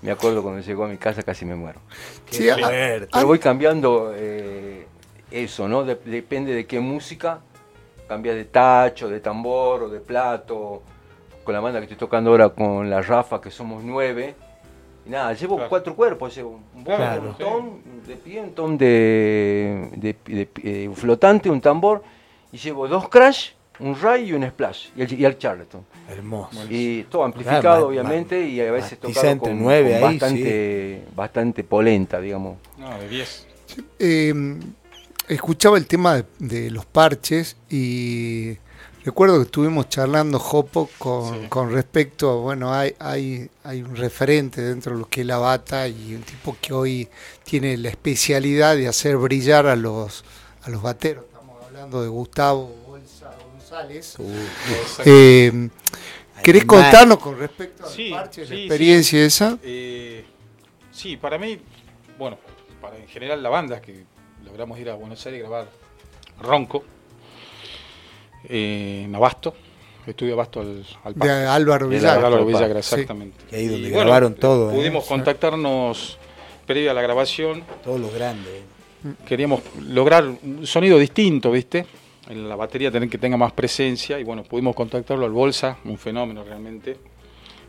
[0.00, 1.80] Me acuerdo cuando llegó a mi casa casi me muero.
[2.30, 2.54] Qué
[3.12, 4.86] Pero voy cambiando eh,
[5.30, 5.84] eso, ¿no?
[5.84, 7.40] depende de qué música.
[8.08, 10.82] Cambia de tacho, de tambor o de plato.
[11.48, 14.34] Con la banda que estoy tocando ahora con la Rafa, que somos nueve.
[15.06, 16.34] Y nada, llevo cuatro cuerpos.
[16.34, 22.02] Llevo un un ton de pie, un ton de, de, eh, flotante, un tambor.
[22.52, 25.86] Y llevo dos crash un Ray y un Splash, y el, y Charleston.
[26.10, 26.66] Hermoso.
[26.68, 32.58] Y todo amplificado, obviamente, y a veces tocado con, bastante, bastante polenta, digamos.
[32.76, 33.46] No, de 10.
[33.98, 34.60] Em,
[35.26, 38.58] escuchaba el tema de, los parches y
[39.08, 44.60] recuerdo que estuvimos charlando, Jopo, con, con respecto a, bueno, hay, hay, hay un referente
[44.60, 47.08] dentro de lo que es la bata y un tipo que hoy
[47.42, 50.24] tiene la especialidad de hacer brillar a los,
[50.62, 51.24] a los bateros.
[51.24, 52.88] Estamos hablando de Gustavo
[55.04, 55.68] eh,
[56.42, 59.58] ¿Querés contarnos con respecto a sí, la experiencia esa?
[59.62, 60.24] Eh,
[60.92, 61.58] sí, para mí,
[62.18, 62.38] bueno,
[62.80, 64.04] para en general la banda, que
[64.44, 65.68] logramos ir a Buenos Aires a grabar
[66.40, 66.84] Ronco,
[68.44, 69.54] en Abasto,
[70.06, 72.26] estudio Abasto al, al De Álvaro Villagra.
[72.26, 73.36] Álvaro Villagra, exactamente.
[73.52, 74.70] Y ahí donde grabaron todo.
[74.70, 76.18] Pudimos contactarnos
[76.66, 77.64] previo a la grabación.
[77.82, 78.62] Todos los grandes.
[79.26, 81.86] Queríamos lograr un sonido distinto, ¿viste?
[82.28, 85.96] en la batería tener que tenga más presencia y bueno, pudimos contactarlo al Bolsa, un
[85.96, 86.96] fenómeno realmente.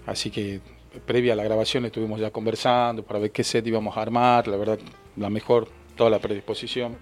[0.05, 0.60] Así que
[1.05, 4.58] previa a la grabación estuvimos ya conversando para ver qué set íbamos a armar, la
[4.58, 4.79] verdad,
[5.15, 6.97] la mejor, toda la predisposición.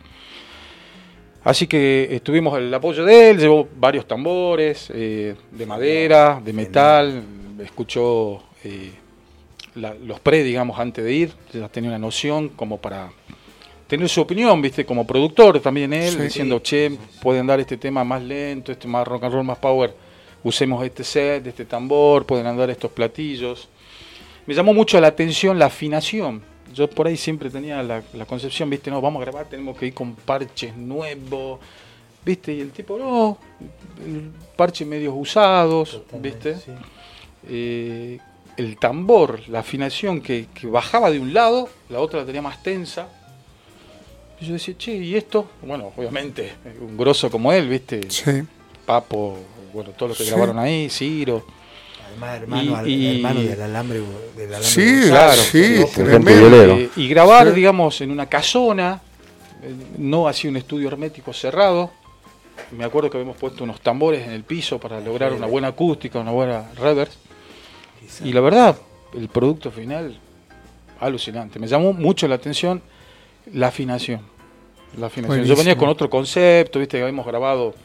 [1.44, 7.24] Así que estuvimos el apoyo de él, llevó varios tambores eh, de madera, de metal,
[7.64, 8.92] escuchó eh,
[9.76, 13.12] los pre, digamos, antes de ir, ya tenía una noción como para
[13.88, 18.22] tener su opinión, viste, como productor también él, diciendo, che, pueden dar este tema más
[18.22, 19.94] lento, este más rock and roll, más power,
[20.44, 23.70] usemos este set, este tambor, pueden andar estos platillos.
[24.46, 26.42] Me llamó mucho la atención la afinación.
[26.78, 29.94] Yo por ahí siempre tenía la, concepción, viste, no, vamos a grabar, tenemos que ir
[29.94, 31.60] con parches nuevos,
[32.24, 33.38] viste, y el tipo, no,
[34.56, 36.56] parches medios usados, viste.
[37.50, 38.20] Eh,
[38.58, 42.62] el tambor, la afinación que, que bajaba de un lado, la otra la tenía más
[42.62, 43.10] tensa
[44.40, 45.50] y yo decía, che, ¿y esto?
[45.64, 48.02] Bueno, obviamente, un grosso como él, ¿viste?
[48.10, 48.44] Sí.
[48.86, 49.38] Papo,
[49.74, 51.44] bueno, todos los que grabaron ahí, Ciro.
[52.18, 54.02] Hermano, y, hermano del alambre.
[54.36, 56.90] Del alambre sí, claro, sí, tremendo.
[56.96, 59.02] Y, grabar, digamos, en una casona,
[59.98, 61.92] no así un estudio hermético cerrado,
[62.72, 66.20] me acuerdo que habíamos puesto unos tambores en el piso para lograr una buena acústica,
[66.20, 67.18] una buena reverse.
[68.24, 68.78] Y la verdad,
[69.14, 70.20] el producto final,
[71.00, 71.60] alucinante.
[71.60, 72.82] Me llamó mucho la atención
[73.54, 74.22] la afinación.
[74.98, 75.46] La afinación.
[75.46, 77.76] Yo venía con otro concepto, viste, que habíamos grabado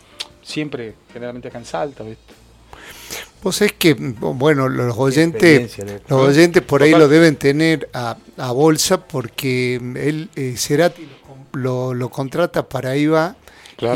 [0.42, 2.34] siempre, generalmente acá en Salta, viste.
[3.42, 5.76] Vos es que, bueno, los oyentes,
[6.08, 8.16] los oyentes por ahí lo deben tener a,
[8.52, 11.08] bolsa porque él, eh, Cerati
[11.52, 13.36] lo, lo, contrata para IVA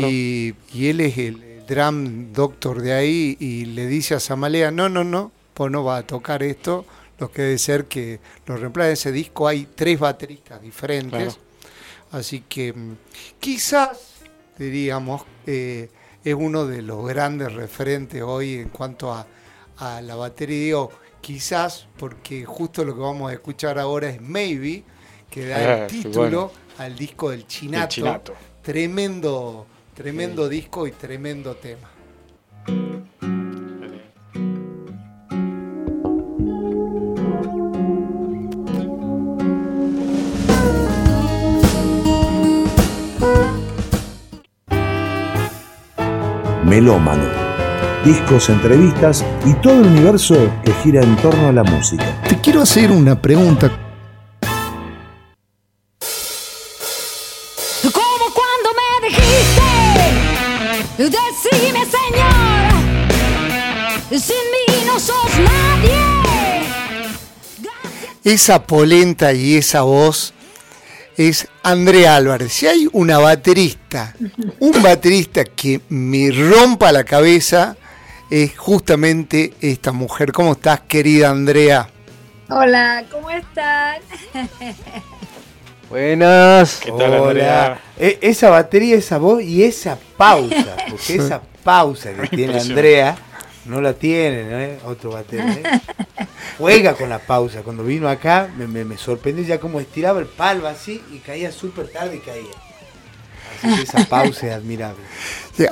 [0.01, 4.89] y, y, él es el drum doctor de ahí y le dice a Samalea, no,
[4.89, 6.85] no, no, pues no va a tocar esto,
[7.17, 8.91] lo que debe ser que lo reemplaza.
[8.91, 9.47] ese disco.
[9.47, 11.39] Hay tres bateristas diferentes,
[12.11, 12.95] así que mm,
[13.39, 13.97] quizás,
[14.57, 15.89] diríamos, eh,
[16.23, 19.25] es uno de los grandes referentes hoy en cuanto a,
[19.79, 20.59] la batería.
[20.59, 24.83] Digo, quizás porque justo lo que vamos a escuchar ahora es Maybe,
[25.29, 28.21] que da el ah, título al disco del Chinato.
[28.61, 31.89] Tremendo, tremendo disco y tremendo tema.
[46.67, 47.46] melómano.
[48.05, 52.21] Discos, entrevistas y todo el universo que gira en torno a la música.
[52.27, 53.69] Te quiero hacer una pregunta.
[57.81, 59.67] Como cuando me dijiste,
[60.97, 62.73] decime señor,
[64.11, 66.01] sin mí no sos nadie.
[68.23, 70.33] Esa polenta y esa voz
[71.17, 72.53] es Andrea Álvarez.
[72.53, 74.15] Si hay una baterista,
[74.59, 77.75] un baterista que me rompa la cabeza,
[78.29, 80.31] es justamente esta mujer.
[80.31, 81.89] ¿Cómo estás, querida Andrea?
[82.49, 84.01] Hola, ¿cómo están?
[85.89, 86.79] Buenas.
[86.83, 87.79] ¿Qué tal, Andrea?
[87.97, 93.17] E, esa batería, esa voz y esa pausa, porque esa pausa que tiene Andrea
[93.65, 94.79] no la tiene, ¿eh?
[94.85, 95.53] Otro batería.
[95.53, 95.81] ¿eh?
[96.57, 97.61] Juega con la pausa.
[97.61, 101.89] Cuando vino acá me, me, sorprendió ya como estiraba el palo así y caía súper
[101.89, 102.66] tarde y caía.
[103.63, 105.03] Esa pausa es admirable.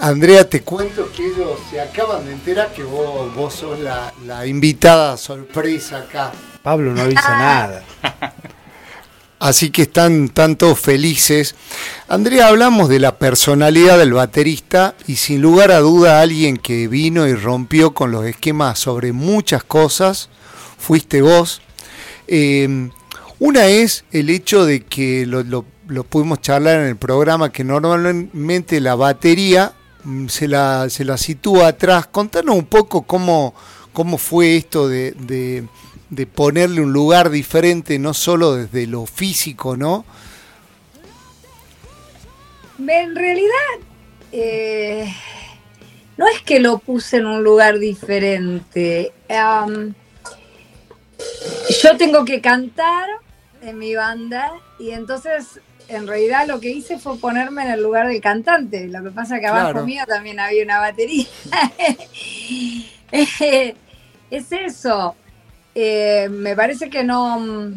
[0.01, 4.45] Andrea, te cuento que ellos se acaban de enterar que vos, vos sos la, la
[4.45, 6.31] invitada sorpresa acá.
[6.63, 7.83] Pablo no avisa nada.
[9.39, 11.55] Así que están tanto felices.
[12.07, 17.27] Andrea, hablamos de la personalidad del baterista y sin lugar a duda alguien que vino
[17.27, 20.29] y rompió con los esquemas sobre muchas cosas,
[20.77, 21.61] fuiste vos.
[22.27, 22.89] Eh,
[23.37, 25.65] una es el hecho de que lo, lo,
[26.09, 31.67] pudimos charlar en el programa, que normalmente la batería mm, se la, se la sitúa
[31.67, 32.07] atrás.
[32.07, 33.53] Contanos un poco cómo,
[33.93, 35.67] cómo fue esto de
[36.09, 40.05] de ponerle un lugar diferente, no solo desde lo físico, ¿no?
[42.79, 43.79] En realidad,
[44.31, 45.13] eh,
[46.17, 49.13] no es que lo puse en un lugar diferente.
[51.83, 53.09] yo tengo que cantar
[53.61, 58.07] en mi banda y entonces en realidad lo que hice fue ponerme en el lugar
[58.07, 58.87] del cantante.
[58.87, 61.25] Lo que pasa que abajo mío también había una batería.
[63.11, 65.15] es eso.
[65.73, 67.71] Eh, me parece que no.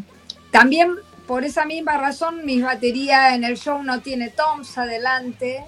[0.51, 5.63] También por esa misma razón, mi batería en el show no tiene toms adelante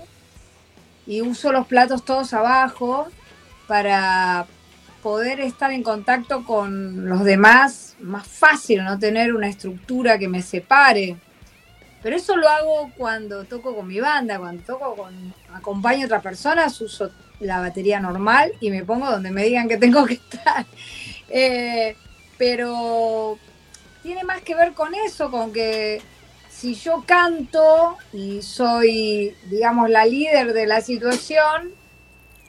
[1.06, 3.08] y uso los platos todos abajo
[3.66, 4.46] para
[5.02, 10.40] poder estar en contacto con los demás más fácil, no tener una estructura que me
[10.40, 11.16] separe.
[12.02, 16.22] Pero eso lo hago cuando toco con mi banda, cuando toco con, acompaño a otras
[16.22, 17.10] personas, uso
[17.40, 20.66] la batería normal y me pongo donde me digan que tengo que estar.
[21.32, 21.94] Eh,
[22.38, 23.38] pero
[24.02, 26.02] tiene más que ver con eso, con que
[26.48, 31.70] si yo canto y soy, digamos, la líder de la situación,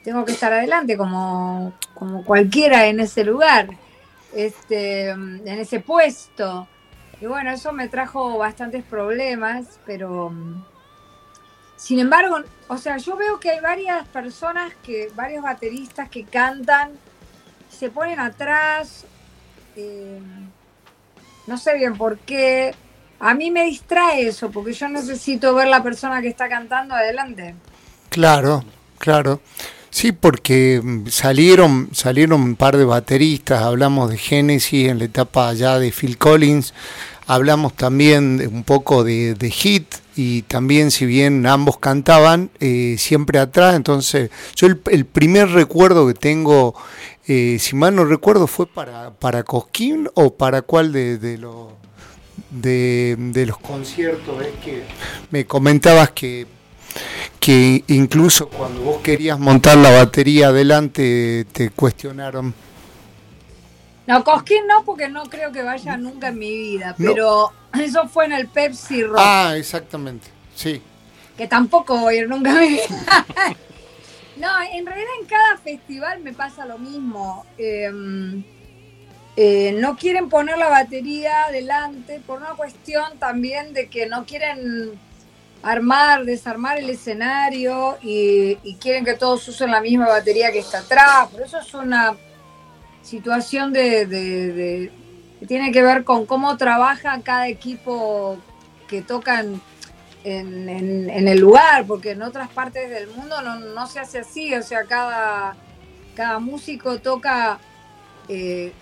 [0.02, 3.68] tengo que estar adelante como, como cualquiera en ese lugar,
[4.34, 6.66] este, en ese puesto.
[7.22, 10.32] Y bueno, eso me trajo bastantes problemas, pero
[11.76, 16.90] sin embargo, o sea, yo veo que hay varias personas, que varios bateristas que cantan,
[17.70, 19.06] se ponen atrás
[19.76, 20.20] eh,
[21.46, 22.74] no sé bien por qué.
[23.20, 27.54] A mí me distrae eso, porque yo necesito ver la persona que está cantando adelante.
[28.08, 28.64] Claro,
[28.98, 29.40] claro.
[29.90, 35.50] Sí, porque mm, salieron, salieron un par de bateristas, hablamos de Genesis en la etapa
[35.50, 36.72] allá de Phil Collins,
[37.26, 43.76] hablamos también un poco de, Hit y también si bien ambos cantaban, eh, siempre atrás,
[43.76, 46.74] entonces yo el, primer recuerdo que tengo
[47.28, 51.38] eh, si mal no recuerdo, fue para, para Cosquín o para cuál de, de,
[52.50, 54.42] de, los conciertos.
[54.42, 54.82] Es que
[55.30, 56.46] me comentabas que
[57.38, 62.54] que incluso cuando vos querías montar la batería adelante te cuestionaron.
[64.12, 67.12] No, Cosquín no, porque no creo que vaya nunca en mi vida, No.
[67.14, 70.28] pero eso fue en el Pepsi Rock, Ah, exactamente.
[70.54, 70.82] Sí.
[71.36, 72.84] que tampoco voy a ir nunca en mi vida.
[74.36, 77.44] No, en realidad en cada festival me pasa lo mismo.
[77.58, 77.90] Eh,
[79.36, 84.98] eh, no quieren poner la batería adelante por una cuestión también de que no quieren
[85.62, 90.78] armar, desarmar el escenario y, y quieren que todos usen la misma batería que está
[90.78, 91.28] atrás.
[91.30, 92.14] Por eso es una
[93.02, 94.90] situación de,
[95.46, 98.38] tiene que ver con cómo trabaja cada equipo
[98.88, 99.60] que tocan
[100.24, 100.68] en,
[101.28, 104.84] el lugar, porque en otras partes del mundo no, no se hace así, o sea,
[104.84, 105.56] cada,
[106.14, 107.58] cada músico toca
[108.28, 108.72] eh,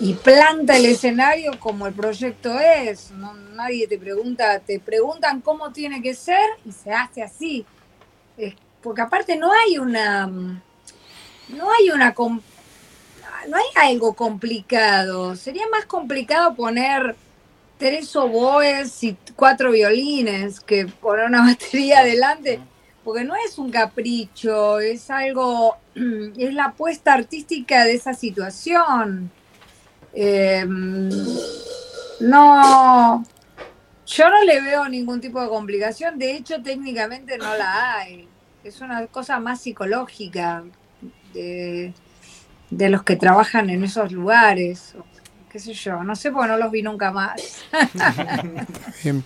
[0.00, 3.10] y planta el escenario como el proyecto es,
[3.54, 7.66] nadie te pregunta, te preguntan cómo tiene que ser y se hace así,
[8.38, 12.14] Es- porque aparte no hay una, no hay una,
[13.50, 17.16] no hay algo complicado, sería más complicado poner
[17.78, 22.60] tres oboes y cuatro violines que poner una batería adelante,
[23.02, 29.30] porque no es un capricho, es algo, es la apuesta artística de esa situación.
[30.12, 30.64] Eh,
[32.20, 33.24] no,
[34.06, 38.28] yo no le veo ningún tipo de complicación, de hecho técnicamente no la hay,
[38.62, 40.64] es una cosa más psicológica
[42.70, 44.94] de los que trabajan en esos lugares,
[45.50, 47.40] qué sé yo, no sé porque no los vi nunca más.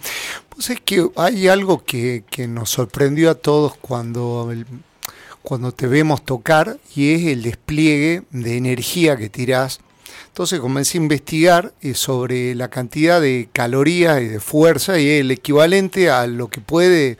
[0.48, 4.54] Pues es que hay algo que, que nos sorprendió a todos cuando,
[5.42, 9.80] cuando te vemos tocar y es el despliegue de energía que tirás.
[10.28, 15.33] Entonces comencé a investigar eh, sobre la cantidad de calorías y de fuerza y el
[15.33, 17.18] equivalente a lo que puede,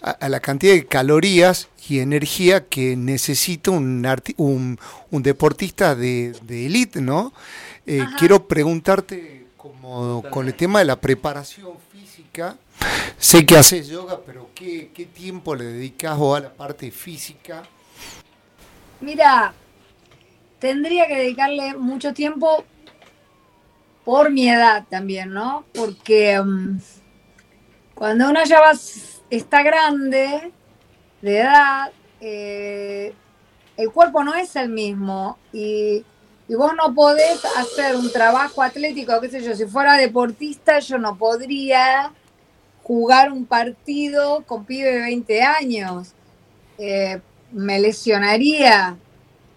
[0.00, 4.78] a la cantidad de calorías y energía que necesita un, un,
[5.10, 7.32] un deportista de, de élite, ¿no?
[7.86, 12.56] Eh, quiero preguntarte como con el tema de la preparación física.
[13.18, 17.62] Sé que haces yoga, pero ¿qué, qué tiempo le dedicas a la parte física?
[19.00, 19.54] Mira,
[20.58, 22.64] tendría que dedicarle mucho tiempo
[24.04, 25.64] por mi edad también, ¿no?
[25.74, 26.78] Porque mm,
[27.94, 28.72] cuando uno ya va,
[29.30, 30.52] está grande,
[31.26, 33.12] de edad, eh,
[33.76, 36.04] el cuerpo no es el mismo y,
[36.48, 40.98] y vos no podés hacer un trabajo atlético, qué sé yo, si fuera deportista yo
[40.98, 42.12] no podría
[42.82, 46.12] jugar un partido con pibe de 20 años.
[46.78, 47.20] Eh,
[47.52, 48.96] me lesionaría.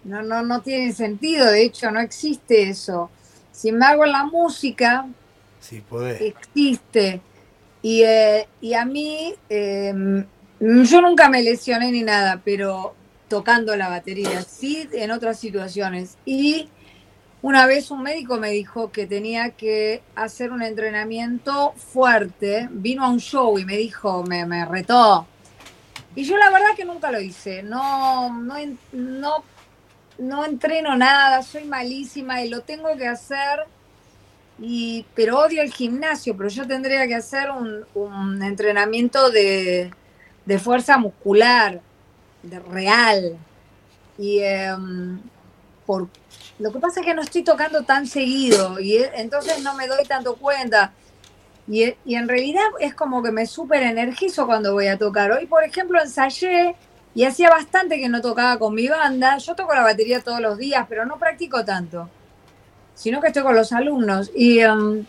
[0.04, 3.10] No, no, no tiene sentido, de hecho no existe eso.
[3.52, 5.06] Sin embargo, en la música
[5.60, 6.20] Si podés.
[6.20, 7.20] existe.
[7.82, 9.34] Y, eh, y a mí,
[10.60, 12.94] yo nunca me lesioné ni nada, pero
[13.28, 16.18] tocando la batería, sí en otras situaciones.
[16.26, 16.68] Y
[17.42, 22.68] una vez un médico me dijo que tenía que hacer un entrenamiento fuerte.
[22.70, 25.26] Vino a un show y me dijo, me, me retó.
[26.14, 27.62] Y yo la verdad que nunca lo hice.
[27.62, 28.56] No, no,
[28.92, 29.44] no,
[30.18, 33.60] no entreno nada, soy malísima y lo tengo que hacer.
[34.58, 39.90] Y, pero odio el gimnasio, pero yo tendría que hacer un, un entrenamiento de,
[40.44, 41.80] de fuerza muscular,
[42.42, 43.38] de real.
[44.18, 45.20] Y em,
[45.86, 46.08] por,
[46.58, 49.86] lo que pasa es que no estoy tocando tan seguido y e- entonces no me
[49.86, 50.92] doy tanto cuenta.
[51.66, 55.32] Y, e- y en realidad es como que me súper energizo cuando voy a tocar.
[55.32, 56.74] Hoy, por ejemplo, ensayé
[57.14, 59.38] y hacía bastante que no tocaba con mi banda.
[59.38, 62.08] Yo toco la batería todos los días, pero no practico tanto,
[62.94, 64.30] sino que estoy con los alumnos.
[64.34, 65.06] Y, em,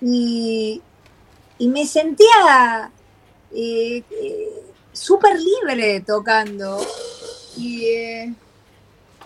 [0.00, 0.82] y,
[1.58, 2.90] y me sentía
[3.54, 4.48] eh, eh,
[4.92, 6.80] súper libre tocando.
[7.56, 8.34] Y eh,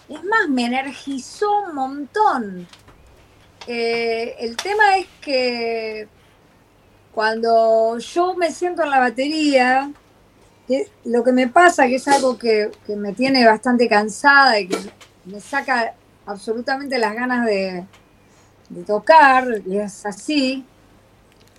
[0.08, 2.66] es más, me energizó un montón.
[3.66, 6.08] Eh, el tema es que
[7.12, 9.90] cuando yo me siento en la batería,
[11.04, 14.78] lo que me pasa, que es algo que, que me tiene bastante cansada y que
[15.24, 15.94] me saca
[16.26, 17.86] absolutamente las ganas de,
[18.68, 20.64] de tocar, y es así,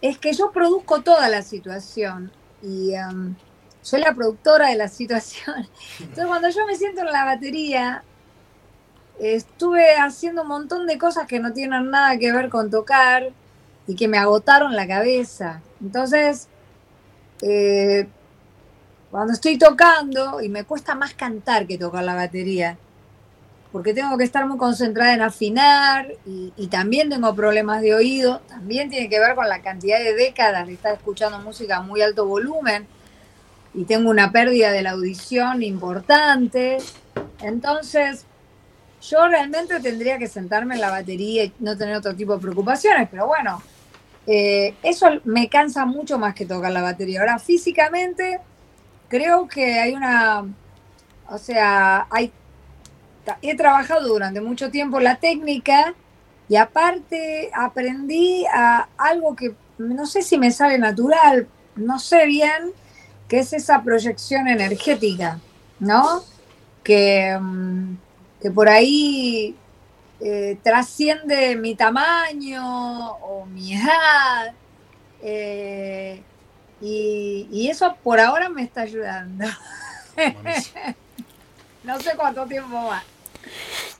[0.01, 2.32] es que yo produzco toda la situación
[2.62, 3.36] y em,
[3.82, 5.68] soy la productora de la situación.
[5.99, 8.03] Entonces cuando yo me siento en la batería,
[9.20, 13.32] estuve haciendo un montón de cosas que no tienen nada que ver con tocar
[13.88, 15.62] y que me agotaron la cabeza.
[15.82, 16.47] Entonces,
[17.41, 18.07] eh,
[19.12, 22.78] cuando estoy tocando, y me cuesta más cantar que tocar la batería,
[23.72, 28.89] porque tengo que estar muy concentrada en afinar y, también tengo problemas de oído, también
[28.89, 32.26] tiene que ver con la cantidad de décadas de estar escuchando música a muy alto
[32.26, 32.88] volumen.
[33.74, 36.78] y tengo una pérdida de la audición importante.
[37.41, 38.26] Entonces,
[39.01, 43.07] yo realmente tendría que sentarme en la batería y no tener otro tipo de preocupaciones,
[43.09, 43.61] pero bueno,
[44.28, 47.22] eh, eso me cansa mucho más que tocar la batería.
[47.22, 48.39] Ahora, físicamente,
[49.07, 50.45] creo que hay una,
[51.30, 52.32] o sea, hay,
[53.41, 55.93] he trabajado durante mucho tiempo la técnica
[56.47, 62.72] y aparte aprendí a algo que no sé si me sale natural, no sé bien,
[63.28, 65.39] que es esa proyección energética,
[65.80, 66.24] ¿no?
[66.84, 67.97] Que, mm,
[68.41, 69.55] que por ahí
[70.20, 74.53] eh, trasciende mi tamaño o mi edad.
[75.22, 76.24] eh,
[76.82, 79.45] y, y eso por ahora me está ayudando.
[81.89, 83.03] no sé cuánto tiempo más.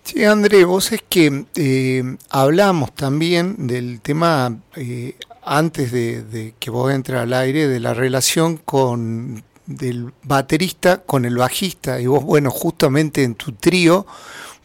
[0.04, 6.70] Sí, André, vos es que eh, hablamos también del tema, eh, antes de, de que
[6.70, 12.00] vos entres al aire, de la relación con del baterista con el bajista.
[12.00, 14.06] Y vos, bueno, justamente en tu trío,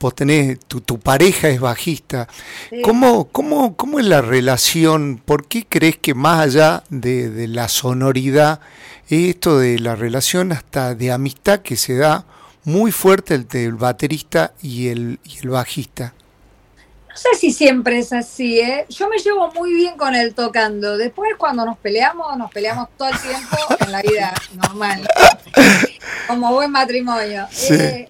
[0.00, 2.28] vos tenés, tu, tu pareja es bajista.
[2.70, 2.80] Sí.
[2.82, 5.20] ¿Cómo, cómo, ¿Cómo es la relación?
[5.24, 8.60] ¿Por qué crees que más allá de, de la sonoridad,
[9.08, 12.24] esto de la relación hasta de amistad que se da
[12.64, 16.14] muy fuerte entre el baterista y el, y el bajista?
[17.14, 18.86] No sé si siempre es así, ¿eh?
[18.88, 20.98] Yo me llevo muy bien con él tocando.
[20.98, 25.08] Después cuando nos peleamos, nos peleamos todo el tiempo en la vida normal.
[26.26, 27.46] Como buen matrimonio.
[27.52, 27.74] Sí.
[27.74, 28.08] Eh,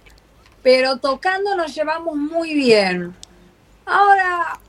[0.63, 3.15] pero tocando nos llevamos muy bien.
[3.85, 4.59] Ahora,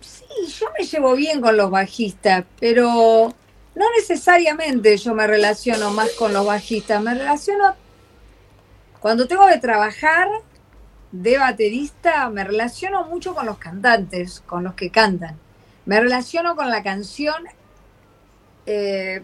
[0.00, 0.24] sí,
[0.58, 3.32] yo me llevo bien con los bajistas, pero
[3.76, 7.00] no necesariamente yo me relaciono más con los bajistas.
[7.00, 7.76] Me relaciono
[9.00, 10.28] cuando tengo que trabajar
[11.12, 15.36] de baterista, me relaciono mucho con los cantantes, con los que cantan.
[15.86, 17.44] Me relaciono con la canción.
[18.66, 19.22] eh,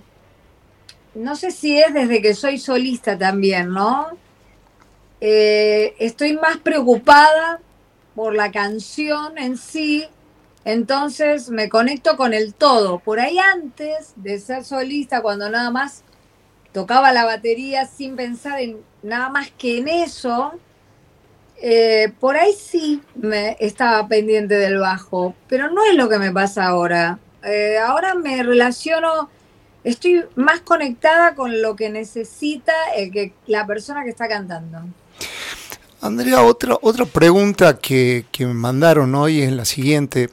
[1.14, 4.08] no sé si es desde que soy solista también, ¿no?
[5.20, 7.60] Eh, estoy más preocupada
[8.14, 10.06] por la canción en sí,
[10.64, 12.98] entonces me conecto con el todo.
[12.98, 16.02] Por ahí antes de ser solista, cuando nada más
[16.74, 20.52] tocaba la batería sin pensar en nada más que en eso,
[21.62, 26.32] eh, por ahí sí me estaba pendiente del bajo, pero no es lo que me
[26.32, 27.20] pasa ahora.
[27.44, 29.30] Eh, ahora me relaciono,
[29.84, 34.78] estoy más conectada con lo que necesita el que, la persona que está cantando.
[36.00, 40.28] Andrea, otra, otra pregunta que, que me mandaron hoy es la siguiente.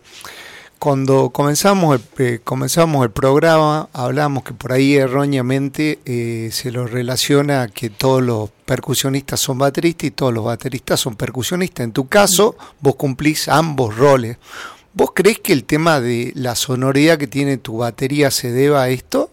[0.82, 6.88] Cuando comenzamos el, eh, comenzamos el programa, hablamos que por ahí erróneamente eh, se lo
[6.88, 11.84] relaciona a que todos los percusionistas son bateristas y todos los bateristas son percusionistas.
[11.84, 14.38] En tu caso, vos cumplís ambos roles.
[14.95, 18.89] ¿Vos crees que el tema de la sonoridad que tiene tu batería se deba a
[18.89, 19.29] esto?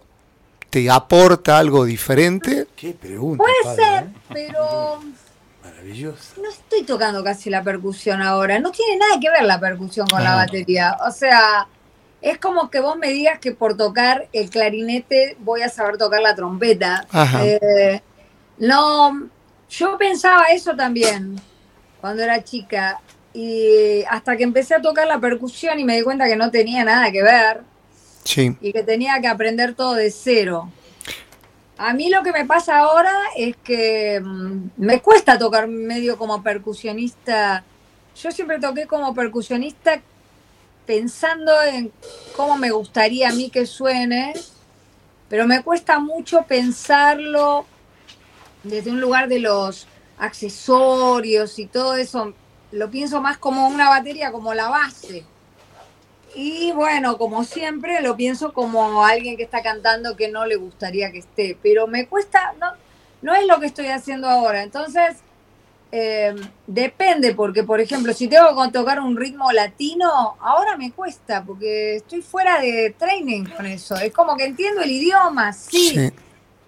[0.69, 2.67] ¿Te aporta algo diferente?
[2.77, 3.43] Qué pregunta.
[3.43, 4.13] Puede padre, ser, ¿eh?
[4.35, 5.01] pero
[5.79, 6.41] Maravilloso.
[6.43, 8.59] no estoy tocando casi la percusión ahora.
[8.59, 10.37] No tiene nada que ver la percusión con la Ah.
[10.37, 10.97] batería.
[11.07, 11.69] O sea,
[12.21, 16.21] es como que vos me digas que por tocar el clarinete voy a saber tocar
[16.21, 17.07] la trompeta.
[17.13, 17.45] Ajá.
[17.47, 18.03] Eh,
[18.59, 19.29] no,
[19.71, 21.41] yo pensaba eso también
[22.01, 23.01] cuando era chica.
[23.33, 26.83] Y hasta que empecé a tocar la percusión y me di cuenta que no tenía
[26.83, 27.61] nada que ver
[28.25, 28.57] Sí.
[28.61, 30.73] y que tenía que aprender todo de cero.
[31.79, 36.43] A mí lo que me pasa ahora es que mm, me cuesta tocar medio como
[36.43, 37.63] percusionista.
[38.21, 40.03] Yo siempre toqué como percusionista
[40.85, 41.93] pensando en
[42.37, 44.35] cómo me gustaría a mí que suene,
[45.29, 47.65] pero me cuesta mucho pensarlo
[48.65, 49.87] desde un lugar de los
[50.19, 52.35] accesorios y todo eso.
[52.73, 55.25] Lo pienso más como una batería, como la base.
[56.41, 61.11] Y bueno, como siempre, lo pienso como alguien que está cantando que no le gustaría
[61.11, 62.69] que esté, pero me cuesta, no,
[63.23, 64.63] no es lo que estoy haciendo ahora.
[64.63, 65.17] Entonces,
[65.91, 71.43] eh, depende, porque por ejemplo, si tengo que tocar un ritmo latino, ahora me cuesta,
[71.43, 73.97] porque estoy fuera de training con eso.
[73.97, 76.13] Es como que entiendo el idioma, sí, Sí.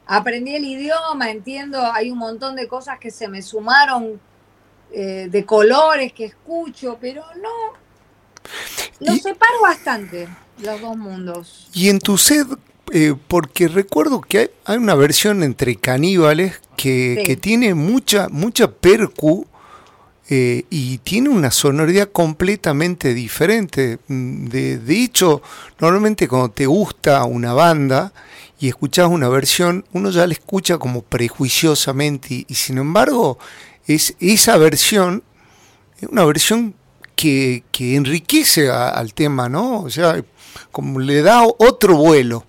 [0.04, 4.20] aprendí el idioma, entiendo, hay un montón de cosas que se me sumaron,
[4.90, 7.78] eh, de colores que escucho, pero no,
[9.00, 10.28] los Y- separo bastante,
[10.62, 11.68] los dos mundos.
[11.72, 12.46] Y en tu set,
[12.92, 17.22] eh, porque recuerdo que hay, hay una versión entre caníbales que, Sí.
[17.24, 19.46] que tiene mucha, mucha percu
[20.32, 23.98] eh, y tiene una sonoridad completamente diferente.
[24.06, 25.42] Mm, De, de hecho,
[25.80, 28.12] normalmente cuando te gusta una banda
[28.60, 33.38] y escuchas una versión, uno ya la escucha como prejuiciosamente y, y sin embargo
[33.86, 35.22] es esa versión
[36.00, 36.74] es una versión
[37.20, 39.82] que, que enriquece al tema, ¿no?
[39.82, 40.24] O sea,
[40.72, 42.46] como le da otro vuelo.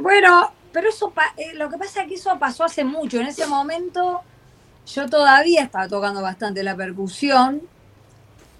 [0.00, 3.20] Bueno, pero eso, eh, lo que pasa es que eso pasó hace mucho.
[3.20, 4.22] En ese momento
[4.86, 7.60] yo todavía estaba tocando bastante la percusión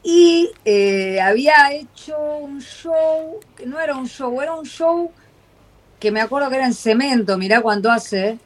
[0.02, 5.10] y eh, había hecho un show, que no era un show, era un show
[5.98, 8.38] que me acuerdo que era en cemento, mirá cuánto hace,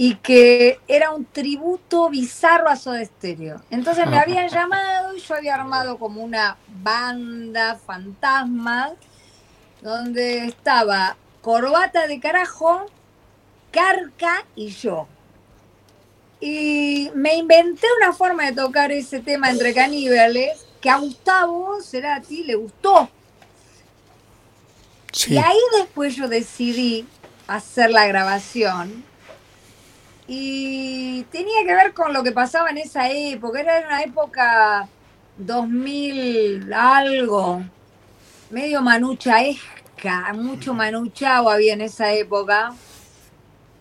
[0.00, 3.60] y que era un tributo bizarro a Soda Stereo.
[3.68, 8.92] Entonces me habían llamado y yo había armado como una banda fantasma
[9.82, 12.86] donde estaba Corbata de Carajo,
[13.72, 15.08] Carca y yo.
[16.40, 22.44] Y me inventé una forma de tocar ese tema entre caníbales que a Gustavo Cerati
[22.44, 23.10] le gustó.
[25.12, 25.34] Sí.
[25.34, 27.04] Y ahí después yo decidí
[27.48, 29.04] hacer la grabación.
[30.30, 33.60] Y tenía que ver con lo que pasaba en esa época.
[33.60, 34.86] Era una época
[35.38, 37.62] 2000 algo,
[38.50, 42.74] medio manuchaesca, mucho manuchao había en esa época.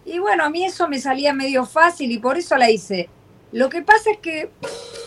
[0.05, 3.09] Y bueno, a mí eso me salía medio fácil y por eso la hice.
[3.51, 4.49] Lo que pasa es que,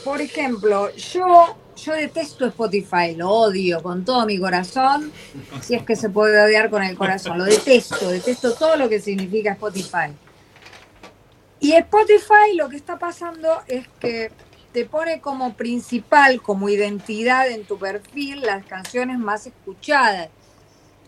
[0.04, 5.10] por ejemplo, yo, yo detesto Spotify, lo odio con todo mi corazón,
[5.62, 9.00] si es que se puede odiar con el corazón, lo detesto, detesto todo lo que
[9.00, 10.12] significa Spotify.
[11.60, 14.30] Y Spotify lo que está pasando es que
[14.72, 20.28] te pone como principal, como identidad en tu perfil, las canciones más escuchadas.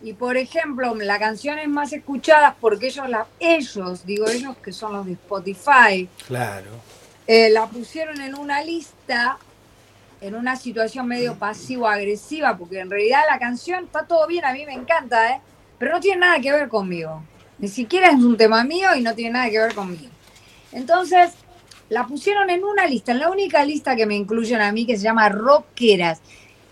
[0.03, 4.93] Y por ejemplo, las canciones más escuchadas, porque ellos, la, ellos, digo ellos que son
[4.93, 6.71] los de Spotify, Claro.
[7.25, 9.37] eh, la pusieron en una lista,
[10.19, 14.65] en una situación medio pasivo-agresiva, porque en realidad la canción está todo bien, a mí
[14.65, 15.41] me encanta, ¿eh?
[15.79, 17.23] pero no tiene nada que ver conmigo.
[17.57, 20.09] Ni siquiera es un tema mío y no tiene nada que ver conmigo.
[20.73, 21.31] Entonces,
[21.89, 24.97] la pusieron en una lista, en la única lista que me incluyen a mí, que
[24.97, 26.19] se llama Rockeras.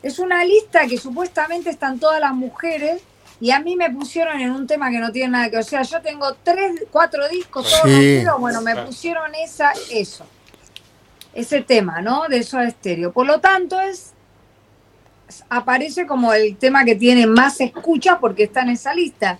[0.01, 3.01] Es una lista que supuestamente están todas las mujeres
[3.39, 5.65] y a mí me pusieron en un tema que no tiene nada que ver.
[5.65, 7.89] O sea, yo tengo tres, cuatro discos, todos Sí.
[8.17, 10.25] rockeros, bueno, me pusieron esa, eso.
[11.33, 12.27] Ese tema, ¿no?
[12.27, 13.11] De eso estéreo.
[13.11, 14.13] Por lo tanto, es
[15.49, 19.39] aparece como el tema que tiene más escuchas porque está en esa lista.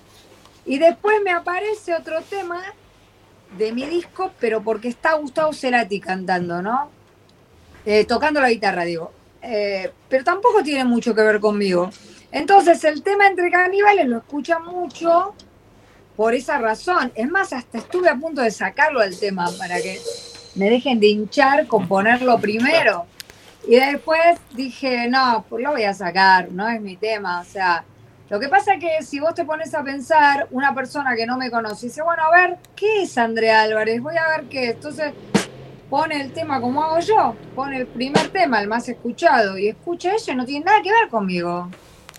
[0.65, 2.61] Y después me aparece otro tema
[3.57, 6.89] de mi disco, pero porque está Gustavo Cerati cantando, ¿no?
[7.85, 9.11] Eh, tocando la guitarra, digo.
[9.41, 11.89] Eh, pero tampoco tiene mucho que ver conmigo.
[12.31, 15.33] Entonces, el tema entre caníbales lo escucha mucho
[16.15, 17.11] por esa razón.
[17.15, 19.99] Es más, hasta estuve a punto de sacarlo del tema para que
[20.55, 23.05] me dejen de hinchar con ponerlo primero.
[23.67, 27.41] Y después dije, no, pues lo voy a sacar, no es mi tema.
[27.41, 27.83] O sea,
[28.31, 31.37] lo que pasa es que si vos te pones a pensar, una persona que no
[31.37, 34.01] me conoce dice, bueno, a ver, ¿qué es Andrea Álvarez?
[34.01, 34.69] Voy a ver qué.
[34.69, 34.75] es.
[34.75, 35.11] Entonces
[35.89, 40.15] pone el tema como hago yo, pone el primer tema, el más escuchado, y escucha
[40.15, 41.69] eso y no tiene nada que ver conmigo.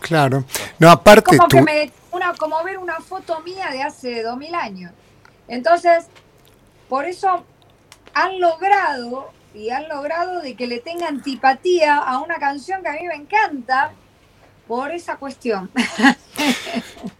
[0.00, 0.44] Claro.
[0.78, 1.56] No, aparte Como tú.
[1.56, 4.92] que me, una, como ver una foto mía de hace 2000 años.
[5.48, 6.08] Entonces,
[6.90, 7.42] por eso
[8.12, 12.92] han logrado y han logrado de que le tenga antipatía a una canción que a
[12.92, 13.92] mí me encanta
[14.66, 15.70] por esa cuestión.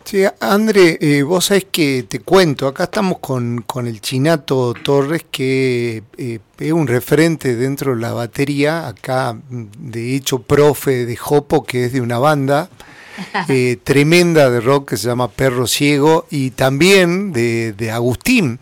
[0.04, 5.24] Sí, André, eh, vos sabés que te cuento, acá estamos con, con el Chinato Torres,
[5.30, 11.64] que eh, es un referente dentro de la batería, acá de hecho profe de Jopo,
[11.64, 12.68] que es de una banda
[13.48, 18.58] eh, tremenda de rock que se llama Perro Ciego, y también de, de Agustín.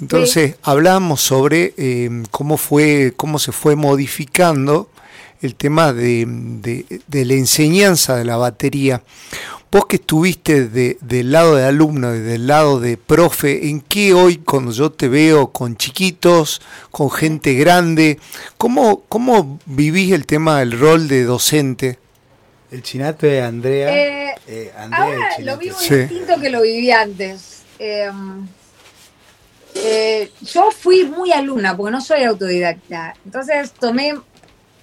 [0.00, 1.74] Entonces hablamos sobre
[2.30, 4.88] cómo fue, cómo se fue modificando
[5.40, 9.02] el tema de, de- de la enseñanza de la batería.
[9.72, 14.12] Vos que estuviste de- del lado de alumno y del lado de profe, ¿en qué
[14.12, 16.60] hoy cuando yo te veo con chiquitos,
[16.90, 18.18] con gente grande,
[18.58, 21.98] cómo, cómo vivís el tema del rol de docente?
[22.72, 23.94] El chinato de Andrea.
[23.96, 25.94] Eh, eh, Andrea Ahora el lo vivo Sí.
[25.94, 27.62] distinto que lo viví antes.
[27.78, 28.10] Eh,
[29.74, 33.14] eh, yo fui muy alumna porque no soy autodidacta.
[33.24, 34.14] Entonces tomé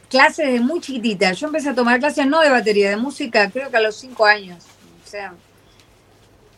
[0.10, 1.34] clases de muy chiquitita.
[1.34, 4.26] Yo empecé a tomar clases no de batería, de música, creo que a los cinco
[4.26, 4.64] años.
[5.06, 5.34] O sea,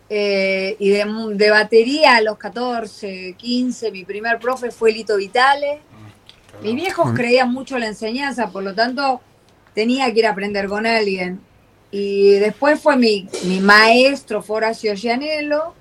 [0.09, 3.91] eh, y de, batería a los 14, 15.
[3.91, 5.81] Mi primer profe fue Lito Vitale.
[6.63, 9.21] Mis viejos creían mucho en la enseñanza, por lo tanto
[9.73, 11.39] tenía que ir a aprender con alguien.
[11.91, 15.73] Y después fue mi, mi maestro, fue Horacio Gianello.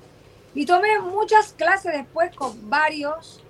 [0.55, 3.41] Y tomé muchas clases después con varios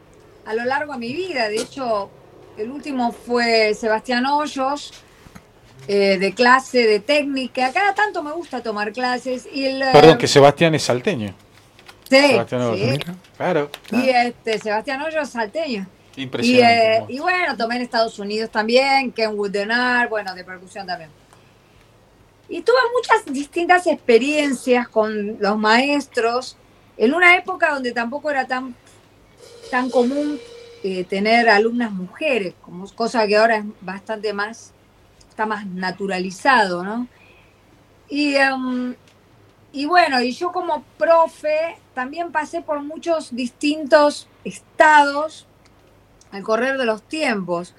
[0.45, 1.49] a lo largo de mi vida.
[1.49, 2.11] De hecho,
[2.59, 4.93] el último fue Sebastián Hoyos,
[5.87, 7.73] eh, de clase de técnica.
[7.73, 9.49] Cada tanto me gusta tomar clases.
[9.53, 11.35] Y el, eh, Perdón, que Sebastián es salteño.
[12.09, 12.83] sí, Sebastián sí.
[12.83, 12.99] Hoyos.
[13.37, 13.71] Claro.
[13.93, 15.87] Y este, Sebastián Hoyos salteño.
[16.17, 16.97] Y, Impresionante.
[16.97, 21.11] eh, y bueno, tomé en Estados Unidos también, Kenwood Denard, bueno, de percusión también.
[22.49, 26.57] Y tuve muchas distintas experiencias con los maestros
[26.97, 28.75] en una época donde tampoco era tan,
[29.71, 30.41] tan común
[30.83, 34.73] eh, tener alumnas mujeres, como cosa que ahora es bastante más,
[35.29, 37.09] está más naturalizado, ¿no?
[38.09, 38.95] Y, em,
[39.73, 45.47] y bueno, y yo como profe también pasé por muchos distintos estados
[46.31, 47.75] al correr de los tiempos.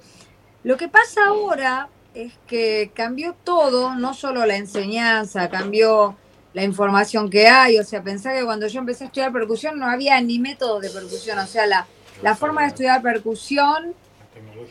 [0.64, 6.18] Lo que pasa ahora es que cambió todo, no solo la enseñanza, cambió
[6.54, 9.86] la información que hay, o sea, pensá que cuando yo empecé a estudiar percusión no
[9.86, 11.88] había ni método de percusión, o sea, la,
[12.22, 13.94] la forma de estudiar percusión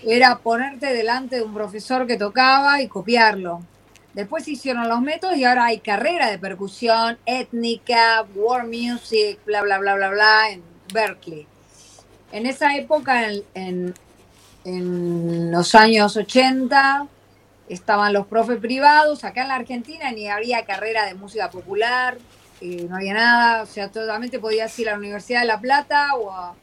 [0.05, 3.63] era ponerte delante de un profesor que tocaba y copiarlo.
[4.15, 9.63] Después se hicieron los métodos y ahora hay carrera de percusión étnica, war music, bla,
[9.63, 11.47] bla, bla, bla, bla, en Berkeley.
[12.33, 13.95] En esa época, en, en,
[14.65, 17.07] en los años 80,
[17.69, 19.25] estaban los profes privados.
[19.25, 22.19] Acá en la Argentina ni había carrera de música popular,
[22.61, 23.63] eh, no había nada.
[23.63, 26.55] O sea, solamente podías ir a la Universidad de La Plata o a,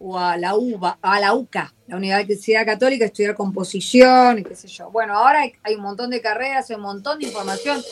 [0.00, 4.68] o a la UBA, a la UCA, la Universidad Católica, estudiar composición y qué sé
[4.68, 4.90] yo.
[4.90, 7.82] Bueno, ahora hay, un montón de carreras, hay un montón de información.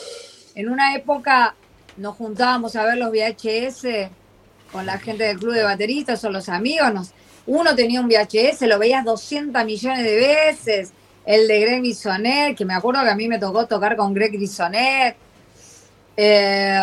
[0.55, 1.55] En una época
[1.97, 4.09] nos juntábamos a ver los VHS
[4.71, 6.93] con la gente del club de bateristas o los amigos.
[6.93, 7.11] Nos,
[7.45, 10.93] uno tenía un VHS, lo veías 200 millones de veces.
[11.25, 14.31] El de Greg Bissonet, que me acuerdo que a mí me tocó tocar con Greg
[14.31, 15.17] Bissonet.
[16.15, 16.79] Eh,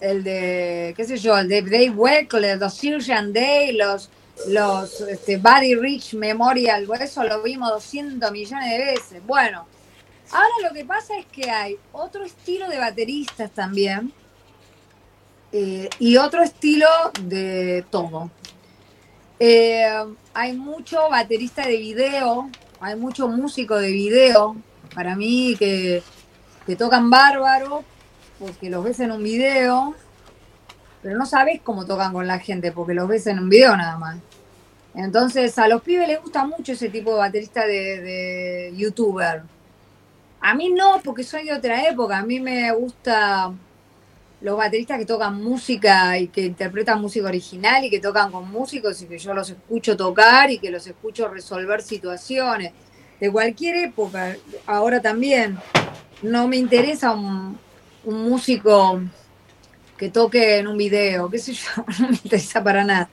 [0.00, 4.10] el de, qué sé yo, el de Dave Weckler, los Sirjan Day, los,
[4.48, 9.26] los este, Buddy Rich Memorial, eso lo vimos 200 millones de veces.
[9.26, 9.66] Bueno,
[10.30, 14.12] ahora lo que pasa es que hay otro estilo de bateristas también
[15.52, 16.88] eh, y otro estilo
[17.22, 18.30] de todo.
[19.38, 19.86] Eh,
[20.32, 24.56] hay mucho baterista de video, hay mucho músico de video,
[24.94, 26.02] para mí, que,
[26.66, 27.84] que tocan bárbaro,
[28.38, 29.94] porque los ves en un video,
[31.04, 33.98] pero no sabes cómo tocan con la gente, porque los ves en un video nada
[33.98, 34.16] más.
[34.94, 39.42] Entonces, a los pibes les gusta mucho ese tipo de baterista de, youtuber.
[40.40, 42.16] A mí no, porque soy de otra época.
[42.16, 43.52] A mí me gusta
[44.40, 49.02] los bateristas que tocan música y que interpretan música original y que tocan con músicos
[49.02, 52.72] y que yo los escucho tocar y que los escucho resolver situaciones
[53.20, 54.36] de cualquier época.
[54.64, 55.58] Ahora también
[56.22, 57.58] no me interesa un
[58.04, 59.02] músico
[59.96, 61.70] que toque en un video, qué sé yo,
[62.00, 63.08] no me interesa para nada.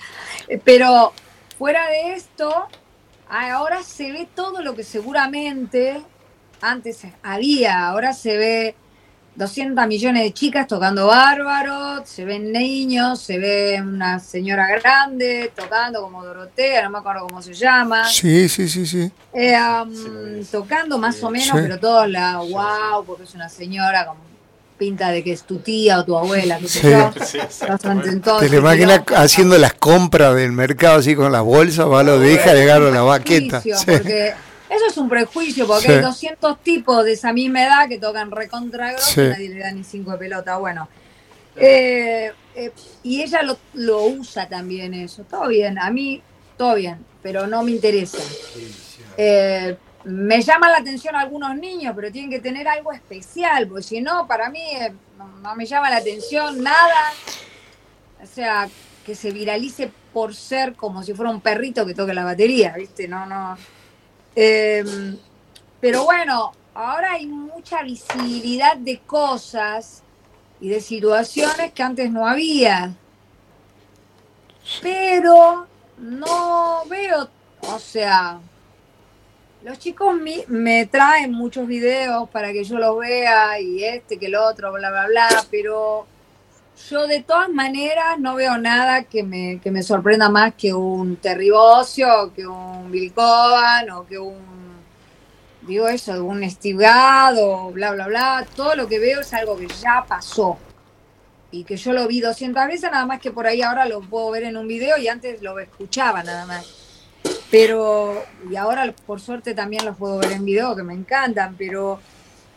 [0.64, 1.14] Pero
[1.58, 2.68] fuera de esto,
[3.30, 6.02] ahora se ve todo lo que seguramente
[6.62, 8.76] antes había, ahora se ve
[9.36, 16.02] 200 millones de chicas tocando bárbaro, se ven niños, se ve una señora grande tocando
[16.02, 18.06] como Dorotea, no me acuerdo cómo se llama.
[18.08, 19.12] Sí, sí, sí, sí.
[19.34, 21.54] Eh, um, tocando más o menos, Sí.
[21.62, 24.18] pero todos la wow, porque es una señora con
[24.82, 26.90] pinta de que es tu tía o tu abuela, qué sé Sí.
[26.90, 28.40] yo.
[28.40, 32.62] Te imaginas haciendo las compras del mercado así con las bolsas, va, lo deja y
[32.62, 33.62] agarra la baqueta.
[33.62, 33.86] prejuicio, Sí.
[33.86, 34.34] Porque
[34.70, 35.92] eso es un prejuicio, porque Sí.
[35.92, 39.22] hay 200 tipos de esa misma edad que tocan recontra grosso Sí.
[39.22, 40.58] y nadie le da ni cinco de pelota.
[40.58, 40.90] Bueno,
[41.58, 42.72] eh, eh,
[43.04, 45.24] y ella lo, lo usa también eso.
[45.30, 46.24] Todo bien, a mí
[46.58, 48.18] todo bien, pero no me interesa.
[49.16, 54.02] Eh, me llaman la atención algunos niños, pero tienen que tener algo especial, porque si
[54.02, 57.14] no, para mí eh, no, me llama la atención nada.
[58.22, 58.70] O sea,
[59.06, 63.08] que se viralice por ser como si fuera un perrito que toque la batería, ¿viste?
[63.08, 63.58] No, no.
[64.36, 64.84] Eh,
[65.80, 70.04] pero bueno, ahora hay mucha visibilidad de cosas
[70.60, 72.94] y de situaciones que antes no había.
[74.82, 75.66] Pero
[75.98, 77.30] no veo,
[77.62, 78.40] o sea,
[79.64, 84.26] los chicos mi- me traen muchos videos para que yo los vea y este, que
[84.28, 86.06] el otro, bla, bla, bla, pero
[86.90, 91.16] yo de todas maneras no veo nada que me, que me sorprenda más que un
[91.18, 94.40] Terry Bozzio, que un Bill Coban o que un,
[95.62, 98.48] digo eso, un Steve Gadd o bla, bla, bla.
[98.56, 100.58] Todo lo que veo es algo que ya pasó
[101.52, 104.32] y que yo lo vi 200 veces, nada más que por ahí ahora lo puedo
[104.32, 106.81] ver en un video y antes lo escuchaba nada más.
[107.52, 112.00] Pero, y ahora por suerte también los puedo ver en video, que me encantan, pero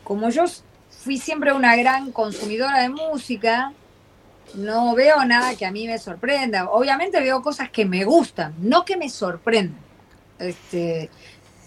[0.05, 0.45] como yo
[0.89, 3.73] fui siempre una gran consumidora de música,
[4.55, 6.71] no veo nada que a mí me sorprenda.
[6.71, 9.81] Obviamente veo cosas que me gustan, no que me sorprendan.
[10.39, 11.11] Este,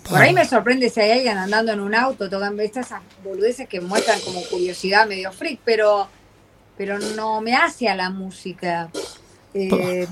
[0.09, 2.89] por ahí me sorprende si hay alguien andando en un auto tocando estas
[3.23, 6.07] boludeces que muestran como curiosidad medio freak, pero,
[6.77, 8.89] pero no me hace a la música.
[9.53, 10.07] Eh,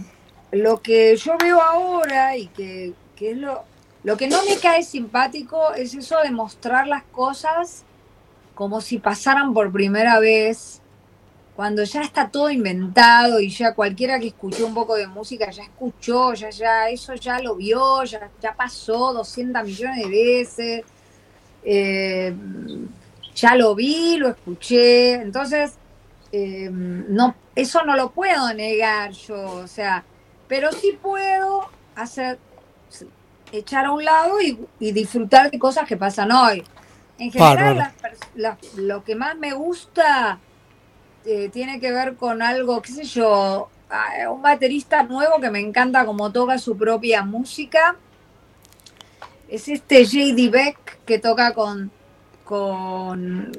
[0.51, 3.63] lo que yo veo ahora y que, que es lo,
[4.03, 7.83] lo que no me cae simpático es eso de mostrar las cosas
[8.53, 10.81] como si pasaran por primera vez
[11.55, 15.63] cuando ya está todo inventado y ya cualquiera que escuchó un poco de música ya
[15.63, 20.83] escuchó, ya, ya, eso ya lo vio, ya, ya pasó 200 millones de veces,
[21.63, 22.35] eh,
[23.33, 25.75] ya lo vi, lo escuché, entonces
[26.31, 30.03] eh, no, eso no lo puedo negar yo, o sea,
[30.49, 32.37] pero sí puedo hacer,
[33.51, 36.63] echar a un lado y, y disfrutar de cosas que pasan hoy.
[37.17, 37.93] En general,
[38.35, 40.39] las lo que más me gusta
[41.25, 45.59] eh, tiene que ver con algo, qué sé yo, ah, un baterista nuevo que me
[45.59, 47.95] encanta como toca su propia música.
[49.47, 50.49] Es este J.D.
[50.49, 51.89] Beck que toca con,
[52.43, 53.51] con,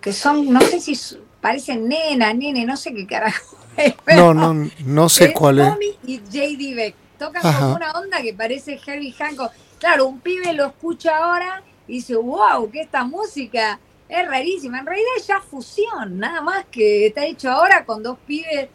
[0.00, 0.98] que son, no sé si
[1.40, 3.56] parecen nena, nene, no sé qué carajo.
[3.76, 5.68] es, No, no, no sé cuál es.
[5.68, 6.74] Tommy y J.D.
[6.74, 7.03] Beck.
[7.26, 7.60] Tocan Ajá.
[7.60, 9.52] como una onda que parece Herbie Hancock.
[9.78, 14.78] Claro, un pibe lo escucha ahora y dice, wow, que esta música es rarísima.
[14.80, 18.68] En realidad es ya fusión, nada más que está hecho ahora con dos pibes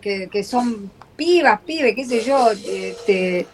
[0.00, 3.46] que, que son pibas, pibes, qué sé yo, este,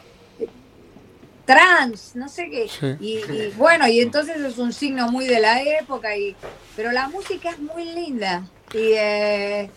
[1.44, 2.68] trans, no sé qué.
[2.68, 2.96] Sí.
[3.00, 6.36] Y, y bueno, y entonces es un signo muy de la época, y,
[6.76, 8.44] pero la música es muy linda.
[8.72, 9.70] Y, eh,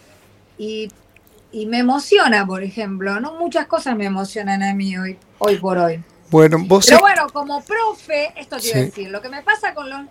[0.58, 0.90] y,
[1.56, 3.36] y me emociona, por ejemplo, ¿no?
[3.36, 6.04] Muchas cosas me emocionan a mí hoy, hoy por hoy.
[6.30, 8.86] Bueno, vos Pero bueno, como profe, esto te iba a Sí.
[8.88, 10.02] decir, lo que me pasa con los,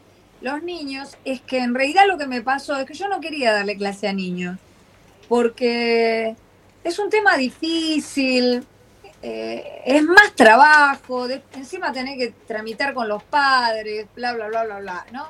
[0.41, 3.53] los niños es que en realidad lo que me pasó es que yo no quería
[3.53, 4.57] darle clase a niños,
[5.29, 6.35] porque
[6.83, 8.67] es un tema difícil,
[9.21, 14.65] eh, es más trabajo, de- encima tener que tramitar con los padres, bla, bla, bla,
[14.65, 15.27] bla, bla, ¿no?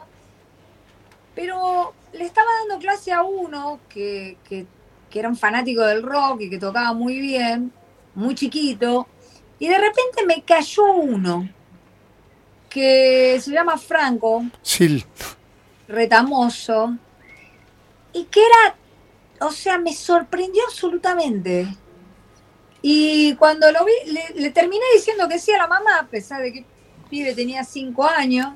[1.34, 4.64] Pero le estaba dando clase a uno que, que,
[5.14, 7.72] que era un fanático del rock y que tocaba muy bien,
[8.16, 9.06] muy chiquito,
[9.60, 11.48] y de repente me cayó uno
[12.68, 15.04] que se llama Franco, sí,
[15.86, 16.98] retamoso,
[18.12, 18.74] y que era,
[19.46, 21.68] o sea, me sorprendió absolutamente.
[22.82, 26.42] Y cuando lo vi, le, le terminé diciendo que sí a la mamá, a pesar
[26.42, 26.64] de que el
[27.08, 28.48] pibe tenía cinco años,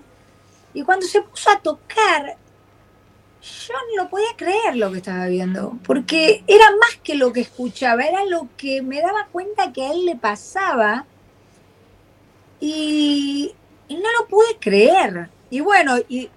[0.74, 2.36] y cuando se puso a tocar,
[3.66, 8.04] yo no podía creer lo que estaba viendo, porque era más que lo que escuchaba,
[8.04, 11.06] era lo que me daba cuenta que a él le pasaba,
[12.60, 13.54] y,
[13.88, 15.30] y no lo pude creer.
[15.50, 16.28] Y bueno, y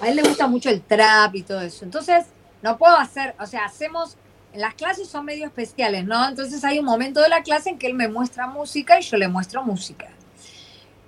[0.00, 1.84] a él le gusta mucho el trap y todo eso.
[1.84, 2.26] Entonces,
[2.62, 4.16] no puedo hacer, o sea, hacemos,
[4.52, 6.28] en las clases son medio especiales, ¿no?
[6.28, 9.16] Entonces hay un momento de la clase en que él me muestra música y yo
[9.16, 10.08] le muestro música.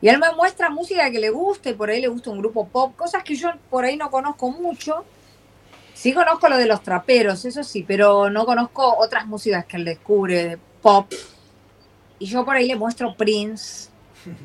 [0.01, 2.67] Y él me muestra música que le gusta y por ahí le gusta un grupo
[2.67, 5.05] pop, cosas que yo por ahí no conozco mucho.
[5.95, 9.85] Sí conozco lo de los traperos, eso sí, pero no conozco otras músicas que él
[9.85, 11.13] descubre de pop.
[12.19, 13.89] Y yo por ahí le muestro Prince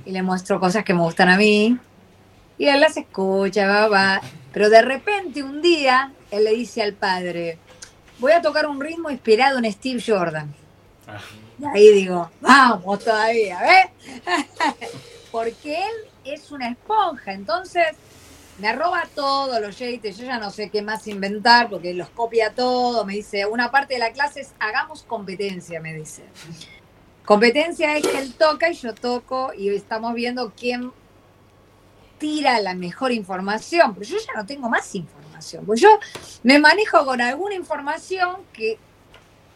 [0.05, 1.77] y le muestro cosas que me gustan a mí.
[2.57, 4.21] Y él las escucha, va, va.
[4.51, 7.57] Pero de repente un día él le dice al padre,
[8.19, 10.53] voy a tocar un ritmo inspirado en Steve Jordan.
[11.59, 14.23] Y ahí digo, vamos todavía, ¿ves?
[15.31, 17.85] Porque él es una esponja, entonces
[18.59, 22.53] me roba todo los yates, yo ya no sé qué más inventar porque los copia
[22.53, 26.23] todo, me dice, una parte de la clase es hagamos competencia, me dice.
[27.25, 30.91] Competencia es que él toca y yo toco y estamos viendo quién
[32.17, 35.89] tira la mejor información, pero yo ya no tengo más información, pues yo
[36.43, 38.79] me manejo con alguna información que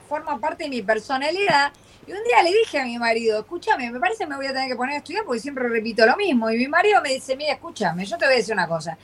[0.08, 1.72] forma parte de mi personalidad.
[2.12, 4.52] Y un día le dije a mi marido, escúchame, me parece que me voy a
[4.52, 6.52] tener que poner a estudiar porque siempre repito lo mismo.
[6.52, 8.98] Y mi marido me dice, mira, escúchame, yo te voy a decir una cosa.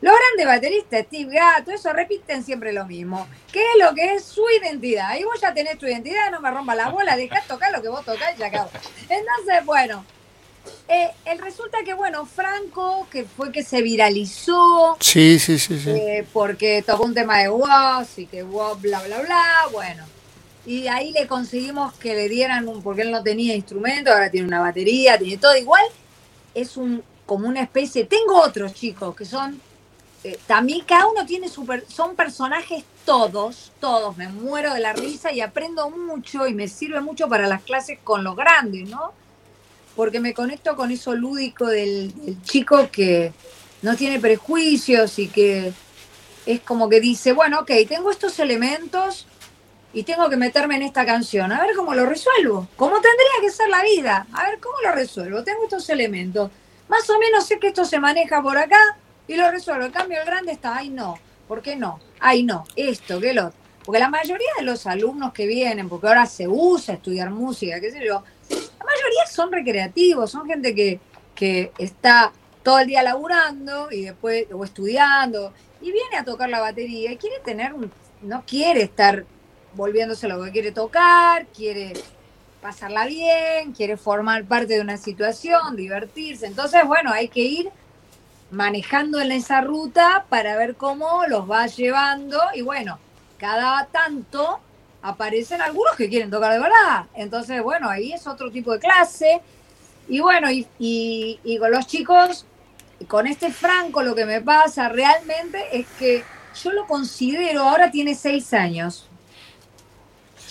[0.00, 3.28] Los grandes bateristas, Steve Gato, eso repiten siempre lo mismo.
[3.52, 5.14] ¿Qué es lo que es su identidad?
[5.18, 7.88] Y vos ya tenés tu identidad, no me rompas la bola, dejá tocar lo que
[7.88, 8.70] vos tocás y ya acabó.
[9.10, 10.02] Entonces, bueno,
[10.88, 15.90] eh, el resulta que, bueno, Franco, que fue que se viralizó, sí, sí, sí, sí.
[15.90, 20.13] eh, porque tocó un tema de Woz y que Woz bla bla bla, bueno.
[20.66, 24.46] Y ahí le conseguimos que le dieran un, porque él no tenía instrumento, ahora tiene
[24.46, 25.84] una batería, tiene todo igual.
[26.54, 28.04] Es un como una especie.
[28.04, 29.60] Tengo otros chicos que son
[30.24, 34.16] eh, también cada uno tiene su son personajes todos, todos.
[34.16, 37.98] Me muero de la risa y aprendo mucho y me sirve mucho para las clases
[38.02, 39.12] con los grandes, ¿no?
[39.94, 43.32] Porque me conecto con eso lúdico del, del chico que
[43.82, 45.74] no tiene prejuicios y que
[46.46, 49.26] es como que dice, bueno, ok, tengo estos elementos
[49.94, 53.50] y tengo que meterme en esta canción, a ver cómo lo resuelvo, cómo tendría que
[53.50, 56.50] ser la vida, a ver cómo lo resuelvo, tengo estos elementos,
[56.88, 60.18] más o menos sé que esto se maneja por acá y lo resuelvo, en cambio
[60.18, 62.00] el grande está, ay no, ¿por qué no?
[62.18, 63.52] Ay no, esto, que lo.
[63.84, 67.90] Porque la mayoría de los alumnos que vienen, porque ahora se usa estudiar música, qué
[67.90, 71.00] sé yo, la mayoría son recreativos, son gente que,
[71.34, 72.32] que está
[72.62, 77.16] todo el día laburando y después, o estudiando, y viene a tocar la batería y
[77.18, 77.92] quiere tener un,
[78.22, 79.26] no quiere estar
[79.74, 81.92] volviéndose lo que quiere tocar, quiere
[82.60, 86.46] pasarla bien, quiere formar parte de una situación, divertirse.
[86.46, 87.70] Entonces, bueno, hay que ir
[88.50, 92.98] manejando en esa ruta para ver cómo los va llevando y bueno,
[93.38, 94.60] cada tanto
[95.02, 97.06] aparecen algunos que quieren tocar de verdad.
[97.14, 99.42] Entonces, bueno, ahí es otro tipo de clase.
[100.08, 102.46] Y bueno, y, y con los chicos,
[103.08, 106.24] con este Franco lo que me pasa realmente es que
[106.62, 109.08] yo lo considero, ahora tiene seis años,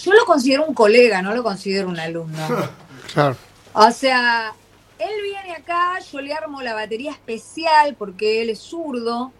[0.03, 2.47] yo lo considero un colega, no lo considero un alumno.
[3.13, 3.35] Claro.
[3.73, 4.55] O sea,
[4.97, 9.31] él viene acá, yo le armo la batería especial porque él es zurdo,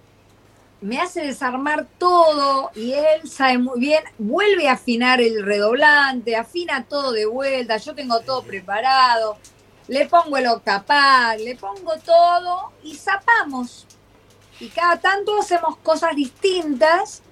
[0.82, 6.84] me hace desarmar todo y él sabe muy bien, vuelve a afinar el redoblante, afina
[6.84, 9.38] todo de vuelta, yo tengo todo preparado,
[9.88, 13.88] le pongo el octapad, le pongo todo y zapamos.
[14.60, 17.24] Y cada tanto hacemos cosas distintas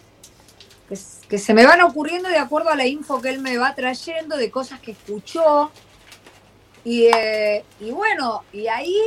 [0.92, 3.74] que, que se me van ocurriendo de acuerdo a la info que él me va
[3.76, 5.72] trayendo, de cosas que escuchó.
[6.84, 8.98] Y, eh, y bueno, y ahí,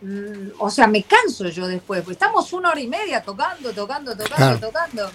[0.00, 4.16] mm, o sea, me canso yo después, pues estamos una hora y media tocando, tocando,
[4.16, 5.10] tocando, tocando.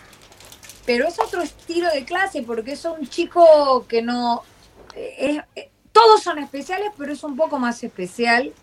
[0.86, 4.44] Pero es otro estilo de clase porque es un chico que no...
[4.96, 8.54] eh, es- eh, todos son especiales, pero es un poco más especial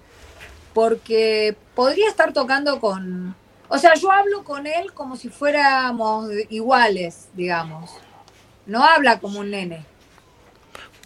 [0.72, 3.34] porque podría estar tocando con...
[3.68, 7.90] O sea, yo hablo con él como si fuéramos iguales, digamos.
[8.66, 9.84] No habla como un nene.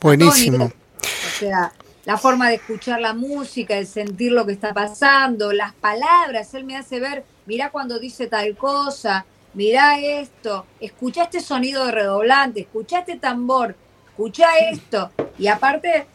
[0.01, 0.67] Buenísimo.
[0.67, 1.73] O sea,
[2.05, 6.65] la forma de escuchar la música, de sentir lo que está pasando, las palabras, él
[6.65, 12.61] me hace ver, mirá cuando dice tal cosa, mirá esto, escuchá este sonido de redoblante,
[12.61, 13.77] escuchá este tambor,
[14.09, 15.11] escuchá esto.
[15.39, 16.07] Y aparte,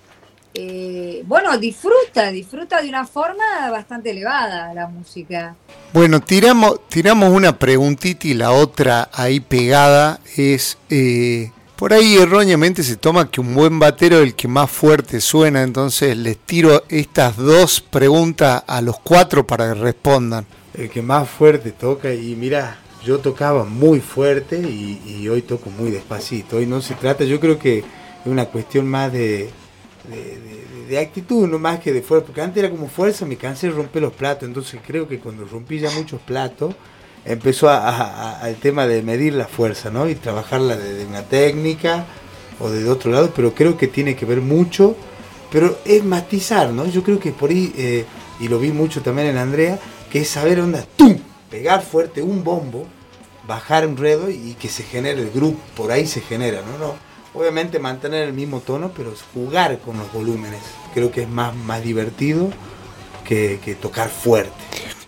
[0.57, 5.53] eh, bueno, disfruta, disfruta de una forma bastante elevada la música.
[5.91, 12.83] Bueno, tiramos, tiramos una preguntita y la otra ahí pegada es, eh, por ahí erróneamente
[12.83, 16.85] se toma que un buen batero es el que más fuerte suena, entonces les tiro
[16.87, 20.45] estas dos preguntas a los cuatro para que respondan.
[20.73, 25.69] El que más fuerte toca y mira, yo tocaba muy fuerte y, y hoy toco
[25.69, 26.57] muy despacito.
[26.57, 27.85] Hoy no se trata, yo creo que es
[28.25, 29.49] una cuestión más de,
[30.09, 33.37] de, de- de actitud, no más que de fuerza, porque antes era como fuerza, me
[33.37, 36.75] cansé de romper los platos, entonces creo que cuando rompí ya muchos platos,
[37.25, 40.07] empezó a- tema de medir la fuerza, ¿no?
[40.07, 42.05] Y trabajarla de una técnica
[42.59, 44.95] o de otro lado, pero creo que tiene que ver mucho,
[45.51, 46.85] pero es matizar, ¿no?
[46.85, 48.05] Yo creo que por ahí, eh,
[48.39, 49.79] y lo vi mucho también en Andrea,
[50.11, 51.17] que es saber onda, ¡tum!
[51.49, 52.85] Pegar fuerte un bombo,
[53.47, 56.77] bajar un redo y que se genere el grupo, por ahí se genera, ¿no?
[56.77, 60.61] no Obviamente mantener el mismo tono, pero jugar con los volúmenes.
[60.93, 62.49] Creo que es más, más divertido
[63.25, 64.53] que, que tocar fuerte.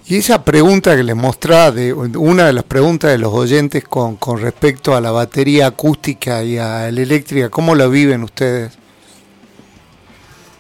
[0.09, 4.15] Y esa pregunta que les mostraba, de, una de las preguntas de los oyentes con,
[4.15, 8.78] con respecto a la batería acústica y a la eléctrica, ¿cómo la viven ustedes?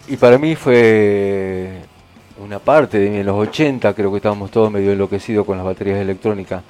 [0.09, 1.81] Y para mí fue
[2.43, 5.65] una parte de mí, en los 80 creo que estábamos todos medio enloquecidos con las
[5.65, 6.63] baterías electrónicas.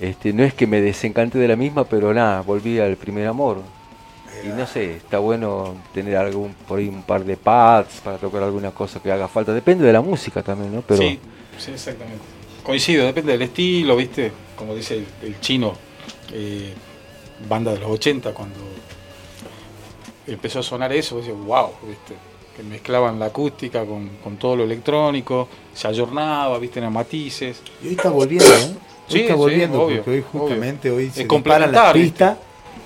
[0.00, 3.62] Este, no es que me desencanté de la misma, pero nada, volví al primer amor.
[4.46, 8.42] Y no sé, está bueno tener algún por ahí un par de pads para tocar
[8.42, 9.52] alguna cosa que haga falta.
[9.52, 10.82] Depende de la música también, ¿no?
[10.82, 11.18] Pero Sí,
[11.58, 12.22] sí, exactamente.
[12.62, 14.32] Coincido, depende del estilo, ¿viste?
[14.56, 15.74] Como dice el, el chino,
[16.32, 16.72] eh,
[17.48, 18.58] banda de los 80, cuando
[20.26, 22.14] empezó a sonar eso, decía, wow, ¿viste?
[22.56, 26.80] Que mezclaban la acústica con, con todo lo electrónico, se ayornaba, ¿viste?
[26.80, 27.60] En matices.
[27.82, 28.76] Y hoy está volviendo, ¿eh?
[29.08, 32.38] Hoy Sí, está sí, volviendo, obvio, porque hoy justamente hoy se disparan las pistas,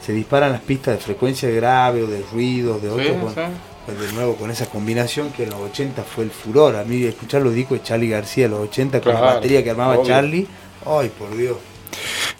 [0.04, 3.40] se disparan las pistas de frecuencia grave o de ruido, de otro, Sí, con- sí.
[3.86, 6.76] pues de nuevo con esa combinación que en los 80 fue el furor.
[6.76, 9.70] A mí escuchar los discos de Charlie García en los 80 con la batería que
[9.70, 10.06] armaba obvio.
[10.06, 10.46] Charlie,
[10.86, 11.56] ay por Dios.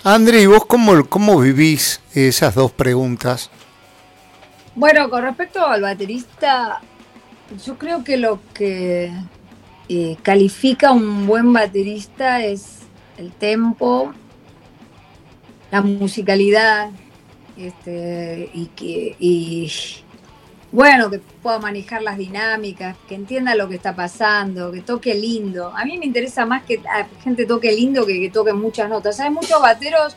[0.05, 3.51] André, ¿y vos cómo, cómo vivís esas dos preguntas?
[4.75, 6.81] Bueno, con respecto al baterista,
[7.67, 9.11] yo creo que lo que
[9.89, 12.79] eh, califica un buen baterista es
[13.19, 14.13] el tempo,
[15.71, 16.91] la musicalidad,
[17.67, 19.71] este, y que y
[20.73, 25.73] bueno, que pueda manejar las dinámicas, que entienda lo que está pasando, que toque lindo.
[25.77, 29.19] A mí me interesa más que la gente toque lindo que que toque muchas notas.
[29.19, 30.17] Hay muchos bateros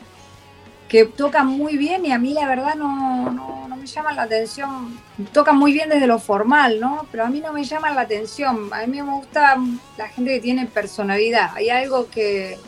[0.88, 4.22] que tocan muy bien y a mí la verdad no, no, no me llaman la
[4.22, 4.96] atención.
[5.32, 7.06] Tocan muy bien desde lo formal, ¿no?
[7.10, 8.72] Pero a mí no me llaman la atención.
[8.72, 9.56] A mí me gusta
[9.98, 11.50] la gente que tiene personalidad.
[11.56, 12.58] Hay algo que,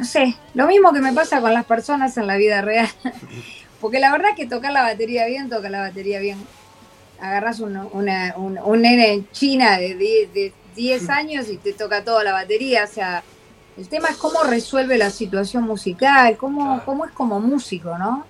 [0.00, 2.88] no sé, lo mismo que me pasa con las personas en la vida real.
[3.80, 6.38] Porque la verdad que tocar la batería bien, toca la batería bien.
[7.20, 11.72] Agarras un, una- un, un nene en China de 10, de 10 años y te
[11.74, 12.84] toca toda la batería.
[12.84, 13.22] O sea,
[13.78, 18.24] El tema es cómo resuelve la situación musical, cómo, cómo es como músico, ¿no?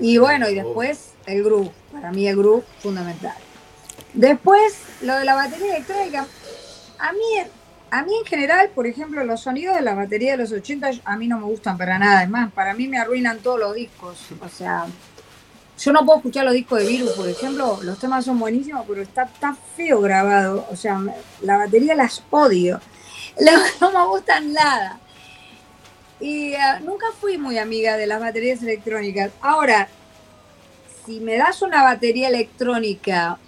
[0.00, 1.70] Y bueno, y después el groove.
[1.92, 3.34] Para mí el groove fundamental.
[4.14, 6.26] Después, lo de la batería electrónica.
[6.98, 7.18] A mí,
[7.92, 11.16] a mí en general, por ejemplo, los sonidos de la batería de los 80 a
[11.18, 12.22] mí no me gustan para nada.
[12.22, 14.18] Es más, para mí me arruinan todos los discos.
[14.40, 14.86] O sea,
[15.78, 17.78] yo no puedo escuchar los discos de Virus, por ejemplo.
[17.82, 20.66] Los temas son buenísimos, pero está tan feo grabado.
[20.70, 21.02] O sea,
[21.42, 22.80] la batería las odio.
[23.80, 24.98] No me gustan nada.
[26.18, 29.32] Y eh, nunca fui muy amiga de las baterías electrónicas.
[29.42, 29.86] Ahora,
[31.04, 33.38] si me das una batería electrónica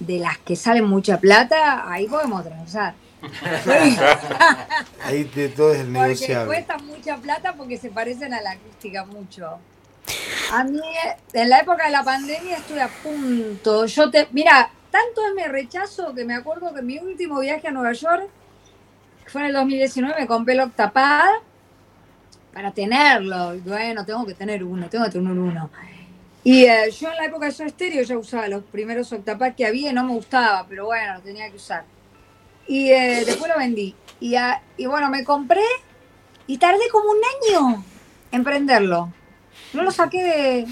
[0.00, 2.94] de las que salen mucha plata, ahí podemos transar.
[5.04, 6.46] Ahí de todo es el Porque negociable.
[6.46, 9.58] cuestan mucha plata porque se parecen a la acústica mucho.
[10.52, 10.80] A mí,
[11.32, 13.86] en la época de la pandemia estuve a punto.
[13.86, 17.70] Yo te, mira, tanto es mi rechazo que me acuerdo que mi último viaje a
[17.70, 18.28] Nueva York
[19.26, 21.28] fue en el 2019, me compré el Octapad
[22.52, 23.56] para tenerlo.
[23.64, 25.70] Bueno, tengo que tener uno, tengo que tener uno.
[26.42, 29.66] Y eh, yo en la época de Soda Stereo ya usaba los primeros Octapad que
[29.66, 31.84] había y no me gustaba, pero bueno, lo tenía que usar.
[32.70, 33.96] Y eh, después lo vendí.
[34.20, 35.62] Y, ah, y bueno, me compré
[36.46, 37.18] y tardé como un
[37.66, 37.84] año
[38.30, 39.12] en prenderlo.
[39.72, 40.66] No lo saqué de,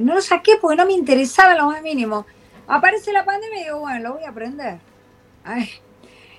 [0.00, 2.26] No lo saqué porque no me interesaba lo más mínimo.
[2.66, 4.78] Aparece la pandemia y digo, bueno, lo voy a aprender.
[5.44, 5.70] Ay.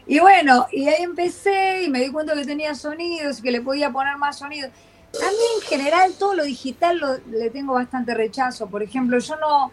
[0.08, 3.62] Y bueno, y ahí empecé y me di cuenta que tenía sonidos y que le
[3.62, 4.72] podía poner más sonidos.
[5.16, 8.68] A mí en general todo lo digital lo- le tengo bastante rechazo.
[8.68, 9.72] Por ejemplo, yo no,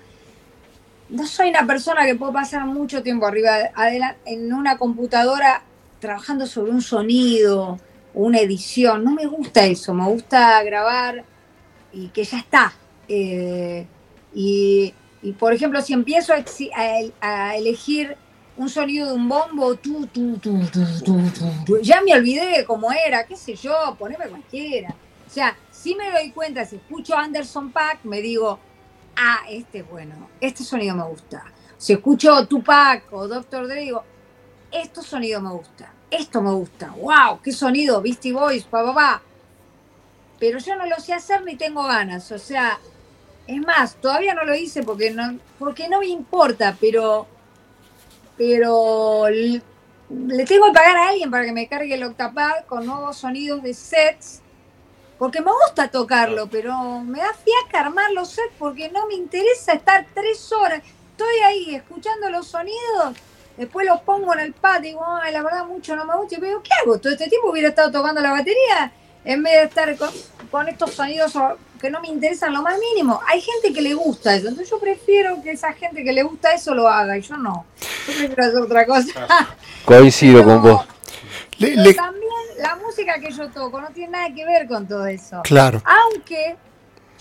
[1.11, 5.63] no soy una persona que puedo pasar mucho tiempo arriba adela- en una computadora
[6.01, 7.79] trabajando sobre un sonido
[8.15, 9.05] una edición.
[9.05, 11.25] No me gusta eso, me gusta grabar
[11.93, 12.73] y que ya está.
[13.09, 13.87] Eh,
[14.35, 14.93] y,
[15.23, 16.45] y, por ejemplo, si empiezo a,
[16.75, 18.17] a a elegir
[18.57, 20.59] un sonido de un bombo, tu, tu, tu,
[21.81, 24.95] ya me olvidé cómo era, qué sé yo, poneme cualquiera.
[25.27, 28.59] O sea, si me doy cuenta, si escucho Anderson Pack, me digo,
[29.19, 31.45] ah, este es bueno, este sonido me gusta.
[31.77, 33.67] Si escucho Tupac o Dr.
[33.67, 34.03] Dre, digo,
[34.71, 39.23] este sonido me gusta, esto me gusta, wow, qué sonido, Beastie Boys, pa, pa, pa.
[40.39, 42.79] Pero yo no lo sé hacer ni tengo ganas, o sea,
[43.47, 47.27] es más, todavía no lo hice porque no, porque no me importa, pero,
[48.37, 53.17] pero le tengo que pagar a alguien para que me cargue el Octapad con nuevos
[53.17, 54.43] sonidos de sets,
[55.19, 59.73] porque me gusta tocarlo, pero me da fiaca armar los sets porque no me interesa
[59.73, 60.83] estar tres horas.
[61.13, 63.15] Estoy ahí escuchando los sonidos,
[63.57, 66.37] después los pongo en el pad y digo, ay, la verdad mucho no me gusta.
[66.37, 66.99] Y digo, ¿qué hago?
[66.99, 68.93] Todo este tiempo hubiera estado tocando la batería
[69.25, 70.11] en vez de estar con,
[70.51, 71.33] con estos sonidos
[71.81, 73.21] que no me interesan lo más mínimo.
[73.27, 76.53] Hay gente que le gusta eso, entonces yo prefiero que esa gente que le gusta
[76.53, 77.67] eso lo haga y yo no.
[78.07, 79.27] Yo prefiero hacer otra cosa.
[79.85, 80.87] Coincido con vos.
[81.59, 82.25] Le- Pero le- también
[82.59, 85.43] la música que yo toco no tiene nada que ver con todo eso.
[85.45, 85.83] claro.
[85.85, 86.57] Aunque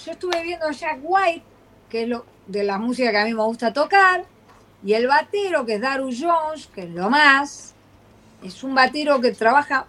[0.03, 1.43] yo estuve viendo a Jack White,
[1.89, 4.25] que es lo de la música que a mí me gusta tocar,
[4.83, 7.73] y el batero, que es Daru Jones, que es lo más,
[8.43, 9.87] es un batero que trabaja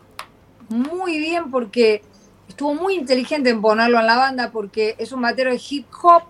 [0.68, 2.02] muy bien porque
[2.48, 6.22] estuvo muy inteligente en ponerlo en la banda porque es un batero de hip hop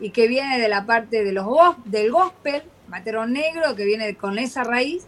[0.00, 1.46] y que viene de la parte de los
[1.84, 5.06] del gospel, batero negro que viene con esa raíz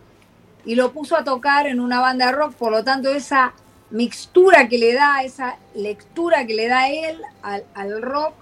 [0.65, 3.53] y lo puso a tocar en una banda rock, por lo tanto esa
[3.91, 8.35] mixtura que le da, esa lectura que le da él al, al rock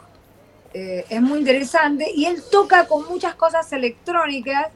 [0.75, 2.11] eh, es muy interesante.
[2.15, 4.69] Y él toca con muchas cosas electrónicas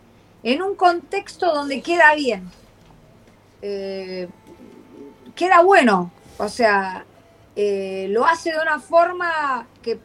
[0.43, 2.51] en un contexto donde queda bien.
[3.61, 4.29] Eh,
[5.35, 7.05] queda bueno, o sea,
[7.55, 9.99] eh, lo hace de una forma que,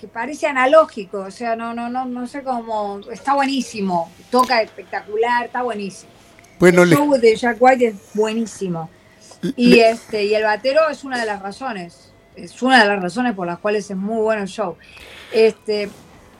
[0.00, 5.44] que parece analógico, o sea, no, no, no, no sé cómo, está buenísimo, toca espectacular,
[5.46, 6.10] está buenísimo.
[6.58, 8.88] Bueno, el le- show de Jack White es buenísimo.
[9.56, 12.12] Y le- este, y el batero es una de las razones.
[12.34, 14.76] Es una de las razones por las cuales es muy bueno el show.
[15.32, 15.90] Este,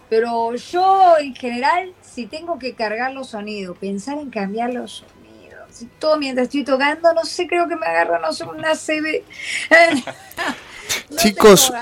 [0.08, 5.68] pero yo en general, si tengo que cargar los sonidos, pensar en cambiar los sonidos,
[5.70, 9.22] si todo mientras estoy tocando, no sé, creo que me agarro, no sé, una CB.
[11.10, 11.72] No Chicos,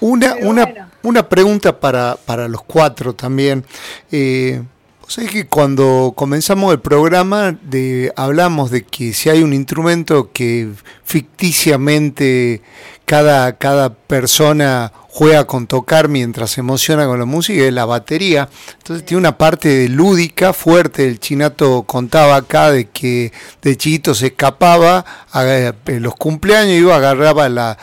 [0.00, 0.90] una, pero una, bueno.
[1.02, 3.64] una pregunta para, para los cuatro también.
[4.10, 4.62] Eh,
[5.00, 10.30] vos sabés que cuando comenzamos el programa de, hablamos de que si hay un instrumento
[10.32, 10.68] que
[11.04, 12.62] ficticiamente
[13.04, 18.48] cada, cada persona juega con tocar mientras se emociona con la música es la batería.
[18.78, 21.08] Entonces tiene una parte lúdica fuerte.
[21.08, 23.32] El chinato contaba acá de que
[23.62, 27.76] de chiquito se escapaba a eh, los cumpleaños, iba, agarraba la,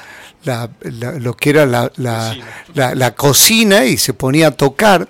[0.44, 2.46] la- la- lo que era la, la- Cocina.
[2.76, 5.08] la- la cocina y se ponía a tocar.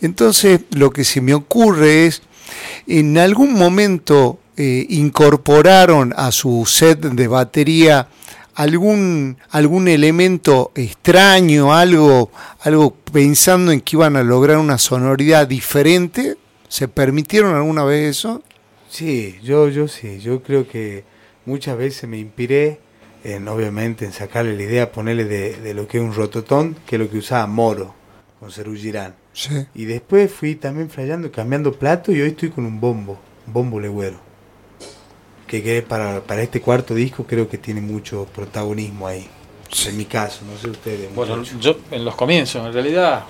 [0.00, 2.22] Entonces lo que se me ocurre es,
[2.86, 8.08] en algún momento eh, incorporaron a su set de batería
[8.54, 16.36] algún, algún elemento extraño, algo, algo pensando en que iban a lograr una sonoridad diferente?
[16.68, 18.42] ¿Se permitieron alguna vez eso?
[18.88, 21.04] Sí, yo, yo sí, yo creo que
[21.44, 22.80] muchas veces me inspiré
[23.26, 26.94] en, obviamente, en sacarle la idea, ponerle de, de lo que es un rototón, que
[26.94, 27.92] es lo que usaba Moro
[28.38, 29.16] con Cerú Girán.
[29.32, 29.66] Sí.
[29.74, 33.18] Y después fui también flayando, cambiando plato y hoy estoy con un bombo,
[33.48, 34.18] un bombo legüero.
[35.48, 39.28] Que, que para, para este cuarto disco creo que tiene mucho protagonismo ahí.
[39.88, 41.12] En mi caso, no sé ustedes.
[41.12, 43.24] Bueno, yo en los comienzos, en realidad,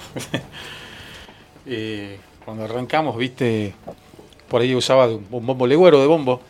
[1.67, 3.75] eh, cuando arrancamos, viste,
[4.49, 6.43] por ahí usaba un bombo legüero de bombo.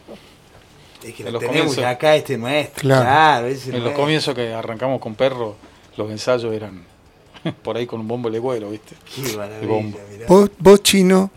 [1.04, 1.84] Es que en lo los tenemos comienzos.
[1.84, 2.80] acá, este nuestro.
[2.82, 3.02] Claro.
[3.02, 5.56] Claro, ese En los comienzos que arrancamos con perro,
[5.96, 6.82] los ensayos eran
[7.62, 8.94] por ahí con un bombo legüero, viste.
[9.14, 10.26] Qué maravilla.
[10.28, 11.30] ¿Vos, vos, chino?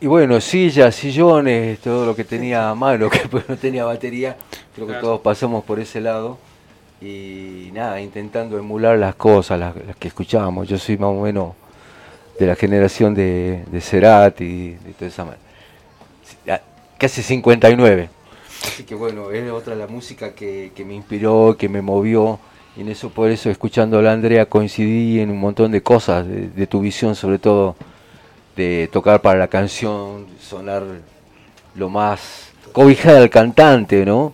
[0.00, 4.36] Y bueno, sillas, sillones, todo lo que tenía a mano, que pues no tenía batería,
[4.74, 5.06] creo que Claro.
[5.06, 6.38] todos pasamos por ese lado.
[7.00, 10.66] Y nada, intentando emular las cosas, las, las que escuchábamos.
[10.66, 11.52] Yo soy más o menos
[12.38, 15.24] de la generación de, de Cerati, de toda esa...
[15.24, 15.36] ma-
[16.48, 16.60] ah,
[16.98, 18.08] Casi 59.
[18.64, 22.38] Así que bueno, es otra la música que, que me inspiró, que me movió.
[22.76, 26.26] Y en eso, por eso, escuchando a la Andrea, coincidí en un montón de cosas,
[26.26, 27.74] de, de tu visión sobre todo
[28.54, 30.82] de tocar para la canción, sonar
[31.74, 34.32] lo más cobijada al cantante, ¿no?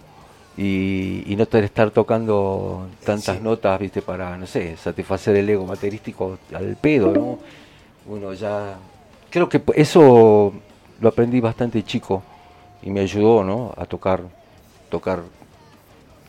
[0.56, 3.42] Y, y no estar tocando tantas Sí.
[3.42, 7.38] notas, viste, para, no sé, satisfacer el ego baterístico al pedo, ¿no?
[8.06, 8.76] Bueno, ya.
[9.30, 10.52] Creo que eso
[11.00, 12.22] lo aprendí bastante chico
[12.82, 13.72] y me ayudó, ¿no?
[13.76, 14.22] A tocar,
[14.90, 15.20] tocar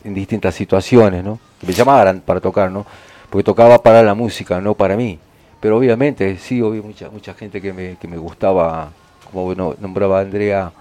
[0.04, 1.39] en distintas situaciones, ¿no?
[1.60, 2.86] Que me llamaran para tocar, ¿no?
[3.30, 5.20] Porque tocaba para la música, no para mí.
[5.60, 8.91] Pero obviamente, sí, obvio, mucha, mucha gente que me, que me gustaba,
[9.32, 10.72] como nombraba Andrea,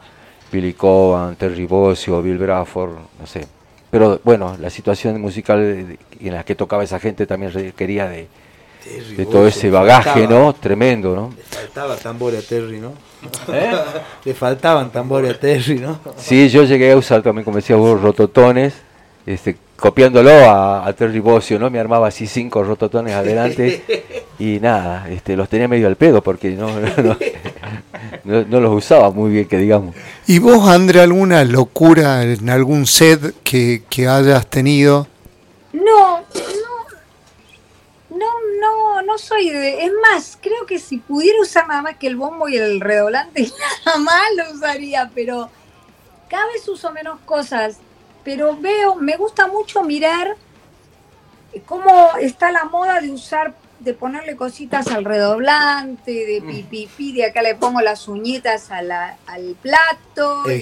[0.50, 3.46] Billy Coban, Terry Bossio, Bill Bradford, no sé.
[3.90, 8.26] Pero bueno, la situación musical en la que tocaba esa gente también requería de,
[8.82, 10.52] Terry de todo ese bagaje, faltaba- ¿no?
[10.54, 11.30] Tremendo, ¿no?
[11.36, 12.92] Le faltaba tambores a Terry, ¿no?
[13.52, 13.70] ¿Eh?
[14.24, 15.98] Le faltaban tambores a Terry, ¿no?
[16.16, 18.74] Sí, yo llegué a usar también, como decía vos, rototones,
[19.26, 21.70] este, copiándolo a, a Terry Bossio, ¿no?
[21.70, 23.82] Me armaba así cinco rototones adelante
[24.38, 26.68] y nada, este, los tenía medio al pedo porque no,
[27.02, 27.16] no,
[28.24, 29.94] no- no los usaba muy bien, que digamos.
[30.26, 35.06] ¿Y vos, André, alguna locura en algún set que, que hayas tenido?
[35.72, 36.20] No,
[38.62, 39.84] no, no, soy de.
[39.84, 43.50] Es más, creo que si pudiera usar nada más que el bombo y el redoblante,
[43.86, 45.50] nada más lo usaría, pero
[46.30, 47.76] cada vez uso menos cosas.
[48.24, 50.36] Pero veo, me gusta mucho mirar
[51.66, 57.42] cómo está la moda de usar, de ponerle cositas al redoblante, de pipipi, de acá
[57.42, 60.44] le pongo las uñitas a la- al plato.
[60.46, 60.60] El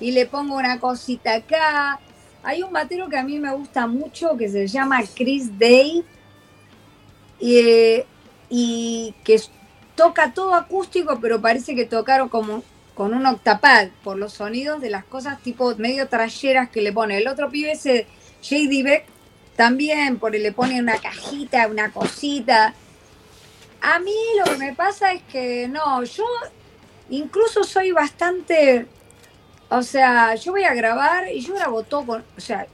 [0.00, 1.98] y y le pongo una cosita acá.
[2.42, 6.04] Hay un batero que a mí me gusta mucho que se llama Chris Day
[7.40, 8.06] y, eh,
[8.48, 9.40] y que
[9.94, 12.62] toca todo acústico, pero parece que tocaron como
[12.94, 17.18] con un octapad por los sonidos de las cosas tipo medio trayeras que le pone.
[17.18, 18.06] El otro pibe ese
[18.42, 18.82] J.D.
[18.82, 19.04] Beck
[19.56, 22.74] también, porque le pone una cajita, una cosita.
[23.80, 26.24] A mí lo que me pasa es que no, yo
[27.10, 28.86] incluso soy bastante
[29.70, 32.66] o sea, yo voy a grabar y yo grabo todo con, o sea,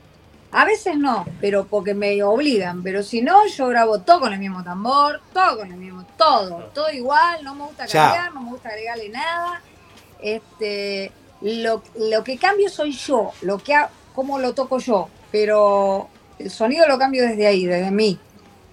[0.56, 4.38] a veces no, pero porque me obligan, pero si no, yo grabo todo con el
[4.38, 8.10] mismo tambor, todo con el mismo, todo, todo igual, no me gusta Chao.
[8.12, 9.60] cambiar, no me gusta agregarle nada.
[10.22, 11.10] Este,
[11.40, 16.08] lo, lo que cambio soy yo, lo que ha- cómo lo toco yo, pero
[16.38, 18.18] el sonido lo cambio desde ahí, desde mi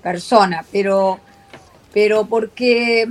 [0.03, 1.19] persona, pero
[1.93, 3.09] pero porque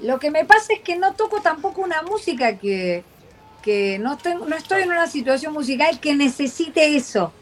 [0.00, 3.04] lo que me pasa es que no toco tampoco una música que,
[3.62, 7.32] que no, tengo, no estoy en una situación musical que necesite eso.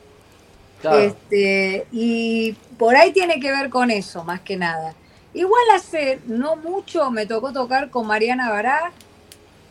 [0.82, 4.94] Este, y por ahí tiene que ver con eso, más que nada.
[5.34, 8.92] Igual hace no mucho me tocó tocar con Mariana Bará.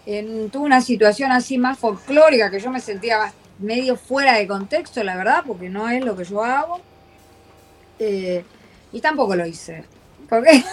[0.06, 5.04] En, tuve una situación así más folclórica que yo me sentía medio fuera de contexto,
[5.04, 6.80] la verdad, porque no es lo que yo hago.
[8.00, 8.44] Eh,
[8.92, 9.84] y tampoco lo hice.
[10.30, 10.64] Porque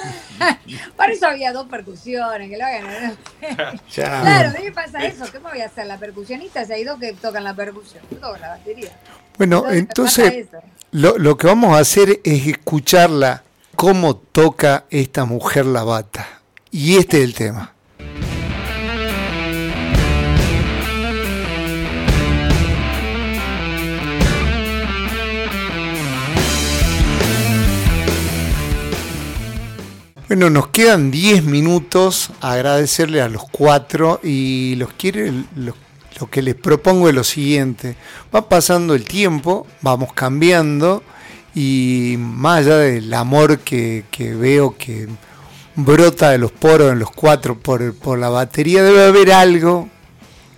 [0.97, 3.17] para eso había dos percusiones, que lo hagan.
[3.95, 5.31] Claro, a mí me pasa eso.
[5.31, 5.87] ¿Qué me voy a hacer?
[5.87, 8.03] La percusionista, si hay dos que tocan la percusión.
[8.11, 8.91] Yo toco la batería.
[9.39, 10.59] Bueno, entonces eso.
[10.91, 13.45] lo, lo que vamos a hacer es escucharla
[13.77, 16.27] cómo toca esta mujer la bata.
[16.71, 17.74] Y este es el tema.
[30.35, 32.31] Bueno, nos quedan 10 minutos.
[32.41, 35.77] Agradecerle a los cuatro y los quiere, lo,
[36.29, 37.95] que les propongo es lo siguiente.
[38.35, 41.05] Va pasando el tiempo, vamos cambiando
[41.55, 45.07] y más allá del amor que, que veo que
[45.77, 49.89] brota de los poros en los cuatro por, por la batería, debe haber algo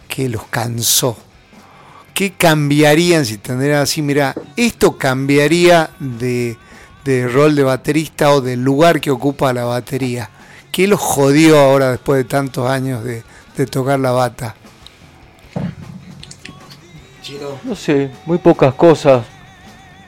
[0.09, 1.19] que los cansó.
[2.15, 4.01] ¿Qué cambiarían si tendrían así?
[4.01, 6.57] Mira, esto cambiaría de,
[7.07, 10.29] de rol de baterista o del lugar que ocupa la batería.
[10.73, 13.23] ¿Qué los jodió ahora después de tantos años de,
[13.57, 14.57] de tocar la bata?
[17.65, 19.25] No sé, muy pocas cosas.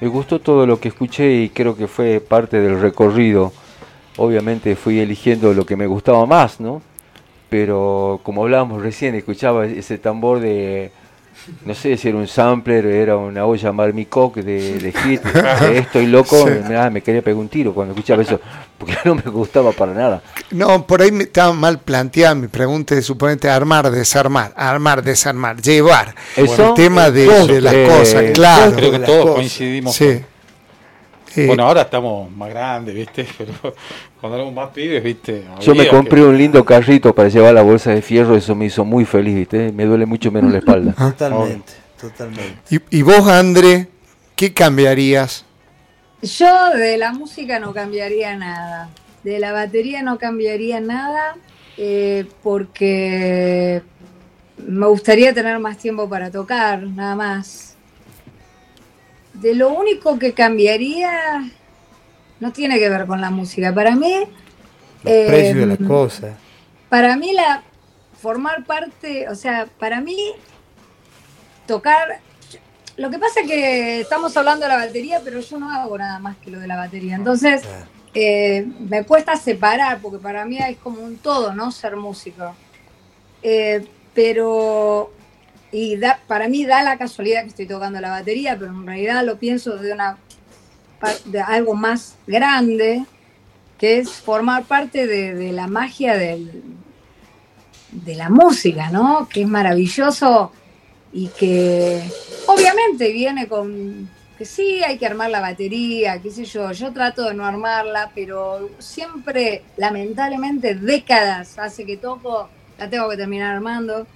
[0.01, 3.53] Me gustó todo lo que escuché y creo que fue parte del recorrido.
[4.17, 6.83] Obviamente fui eligiendo lo que me gustaba más, ¿no?
[7.49, 10.91] Pero como hablábamos recién, escuchaba ese tambor de,
[11.65, 15.23] no sé si era un sampler, era una olla Marmicoc de, de hit,
[15.61, 18.41] de estoy loco, me, me quería pegar un tiro cuando escuchaba eso,
[18.79, 20.23] porque no me gustaba para nada.
[20.51, 25.61] No, por ahí me estaba mal planteada mi pregunta de suponente armar, desarmar, armar, desarmar,
[25.61, 26.15] llevar.
[26.37, 28.73] Eso, el tema de, de las eh, cosas, claro.
[28.77, 29.35] Creo que todos cosas.
[29.37, 29.95] coincidimos.
[29.95, 30.21] Sí.
[31.37, 33.27] Eh, Bueno, ahora estamos más grandes, ¿viste?
[33.39, 33.53] Pero
[34.21, 35.45] cuando éramos más pibes, ¿viste?
[35.61, 38.67] Yo me compré que- un lindo carrito para llevar la bolsa de fierro, eso me
[38.67, 39.73] hizo muy feliz, ¿viste?
[39.73, 40.93] Me duele mucho menos la espalda.
[40.97, 42.57] Totalmente, totalmente.
[42.71, 43.89] y, y vos, André,
[44.37, 45.45] ¿qué cambiarías?
[46.23, 48.89] Yo de la música no cambiaría nada.
[49.23, 51.37] De la batería no cambiaría nada
[51.77, 53.83] eh, porque
[54.67, 57.68] me gustaría tener más tiempo para tocar, nada más.
[59.41, 61.45] De lo único que cambiaría
[62.41, 63.73] no tiene que ver con la música.
[63.75, 64.13] Para mí,
[65.05, 66.35] Los Eh, precios de las cosas.
[66.89, 67.63] para mí la
[68.21, 70.17] formar parte, o sea, para mí
[71.67, 72.21] tocar
[72.97, 76.19] lo que pasa es que estamos hablando de la batería, pero yo no hago nada
[76.19, 77.15] más que lo de la batería.
[77.15, 77.87] Entonces, Claro.
[78.15, 81.71] eh, me cuesta separar, porque para mí es como un todo, ¿no?
[81.71, 82.57] Ser músico.
[83.41, 85.13] Eh, pero,
[85.73, 89.25] y da, para mí da la casualidad que estoy tocando la batería, pero en realidad
[89.25, 90.19] lo pienso de, una,
[91.27, 93.05] de algo más grande,
[93.79, 96.63] que es formar parte de, de la magia del,
[97.93, 99.29] de la música, ¿no?
[99.29, 100.53] Que es maravilloso
[101.13, 102.03] y que
[102.47, 107.25] obviamente viene con que sí hay que armar la batería, qué sé yo, yo trato
[107.25, 114.07] de no armarla, pero siempre, lamentablemente, décadas hace que toco, la tengo que terminar armando.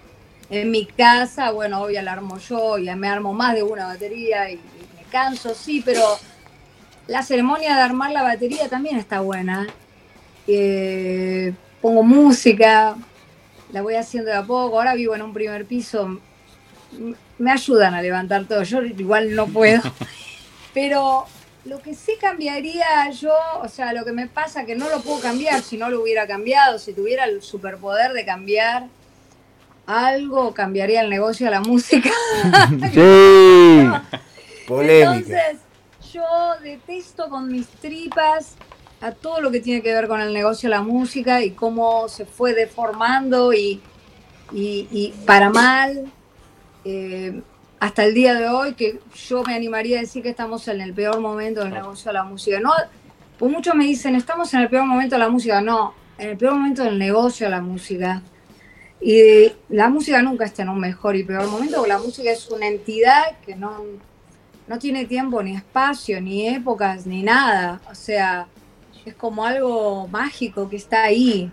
[0.53, 4.51] En mi casa, bueno, obvio la armo yo, ya me armo más de una batería
[4.51, 6.03] y, y me canso, sí, pero
[7.07, 9.67] la ceremonia de armar la batería también está buena.
[10.47, 12.97] Eh, pongo música,
[13.73, 16.21] la voy haciendo de a poco, ahora vivo en un primer piso,
[17.39, 19.81] me ayudan a levantar todo, yo igual no puedo,
[20.75, 21.25] pero
[21.65, 25.21] lo que sí cambiaría yo, o sea, lo que me pasa que no lo puedo
[25.21, 28.89] cambiar si no lo hubiera cambiado, si tuviera el superpoder de cambiar
[29.87, 32.11] algo, cambiaría el negocio de la música.
[32.93, 33.89] Sí.
[34.67, 35.17] Polémica.
[35.17, 35.59] Entonces,
[36.13, 36.23] yo
[36.63, 38.55] detesto con mis tripas
[39.01, 42.09] a todo lo que tiene que ver con el negocio de la música y cómo
[42.09, 43.81] se fue deformando y,
[44.53, 46.05] y- y para mal.
[46.85, 47.41] eh,
[47.81, 50.95] hasta el día de hoy, que yo me animaría a decir que estamos en el
[50.95, 52.61] peor momento del negocio de la música.
[52.61, 52.71] No,
[53.39, 55.61] pues muchos me dicen, estamos en el peor momento de la música.
[55.61, 58.23] No, en el peor momento del negocio de la música.
[59.03, 62.49] Y la música nunca está en un mejor y peor momento, porque la música es
[62.51, 63.83] una entidad que no,
[64.69, 67.81] no tiene tiempo, ni espacio, ni épocas, ni nada.
[67.91, 68.47] O sea,
[69.05, 71.51] es como algo mágico que está ahí.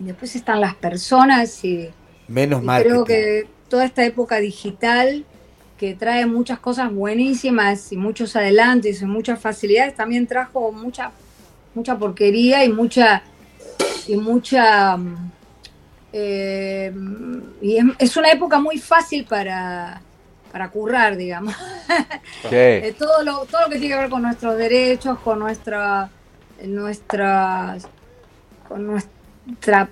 [0.00, 1.90] Y después están las personas y,
[2.26, 2.82] Menos mal.
[2.82, 5.26] creo que toda esta época digital
[5.76, 11.10] que trae muchas cosas buenísimas y muchos adelantos y muchas facilidades, también trajo mucha,
[11.74, 13.24] mucha porquería y mucha,
[14.06, 15.32] y mucha mm,
[16.12, 16.92] eh,
[17.60, 20.00] y es, es una época muy fácil para,
[20.50, 21.54] para currar, digamos.
[22.42, 22.48] Sí.
[22.56, 26.08] Eh, todo, lo, todo lo que tiene que ver con nuestros derechos, con nuestra,
[26.64, 27.86] nuestras,
[28.68, 29.88] con nuestra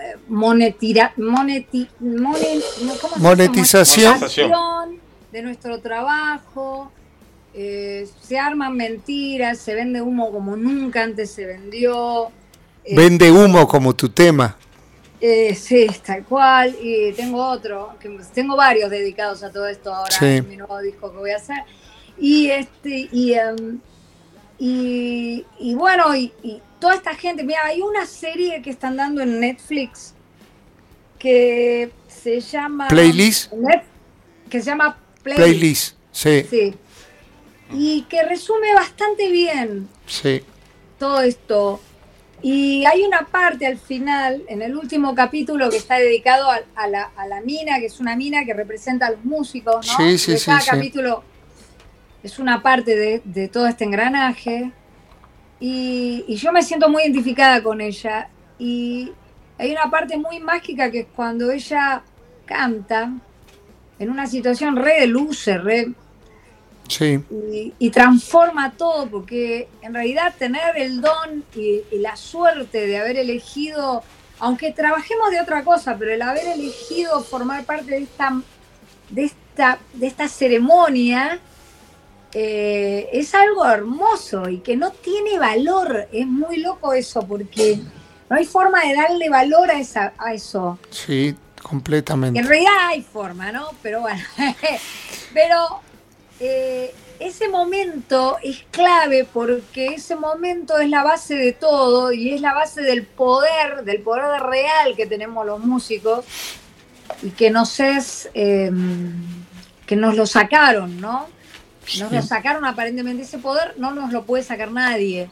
[0.00, 2.62] eh, monetira, moneti, monet-
[3.00, 3.16] ¿cómo?
[3.16, 4.14] Monetización.
[4.14, 4.98] Monetización
[5.32, 6.90] de nuestro trabajo.
[7.54, 12.28] eh, se arman mentiras, se vende humo como nunca antes se vendió.
[12.84, 14.56] eh, Vende humo como tu tema.
[15.26, 16.76] Eh, sí, tal cual.
[16.82, 20.26] Y tengo otro, que tengo varios dedicados a todo esto ahora, Sí.
[20.26, 21.62] en mi nuevo disco que voy a hacer.
[22.18, 23.80] Y este, y, em,
[24.58, 29.22] y, y bueno, y, y toda esta gente, mira, hay una serie que están dando
[29.22, 30.12] en Netflix
[31.18, 33.50] que se llama Playlist.
[33.52, 33.84] Net-
[34.50, 35.42] que se llama Playlist.
[35.42, 35.96] Playlist.
[36.12, 36.74] Sí, Sí.
[37.72, 40.42] Y que resume bastante bien sí.
[40.98, 41.80] todo esto.
[42.46, 46.86] Y hay una parte al final, en el último capítulo, que está dedicado a, a
[46.86, 49.96] la, a la mina, que es una mina que representa a los músicos, ¿no?
[49.96, 50.70] Sí, sí, De Cada sí.
[50.70, 51.24] capítulo
[52.22, 54.72] es una parte de, de todo este engranaje.
[55.58, 58.28] Y, y yo me siento muy identificada con ella.
[58.58, 59.10] Y
[59.56, 62.02] hay una parte muy mágica que es cuando ella
[62.44, 63.10] canta
[63.98, 65.92] en una situación re de luces, re
[66.88, 72.86] Sí, y, y transforma todo, porque en realidad tener el don y, y la suerte
[72.86, 74.02] de haber elegido,
[74.38, 78.40] aunque trabajemos de otra cosa, pero el haber elegido formar parte de esta,
[79.08, 81.40] de esta, de esta ceremonia,
[82.36, 86.08] eh, es algo hermoso y que no tiene valor.
[86.12, 87.78] Es muy loco eso, porque
[88.28, 90.78] no hay forma de darle valor a, esa, a eso.
[90.90, 92.40] sí, completamente.
[92.40, 93.68] en realidad hay forma, ¿no?
[93.82, 94.22] Pero bueno.
[95.32, 95.80] Pero
[96.46, 102.40] eh, ese momento es clave porque ese momento es la base de todo y es
[102.40, 106.24] la base del poder, del poder real que tenemos los músicos
[107.22, 108.70] y que nos es, eh,
[109.86, 111.26] que nos lo sacaron, ¿no?
[111.98, 115.30] Nos lo sacaron aparentemente ese poder, no nos lo puede sacar nadie,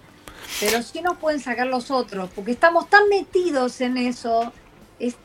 [0.61, 4.53] pero sí nos pueden sacar los otros, porque estamos tan metidos en eso,
[4.99, 5.17] es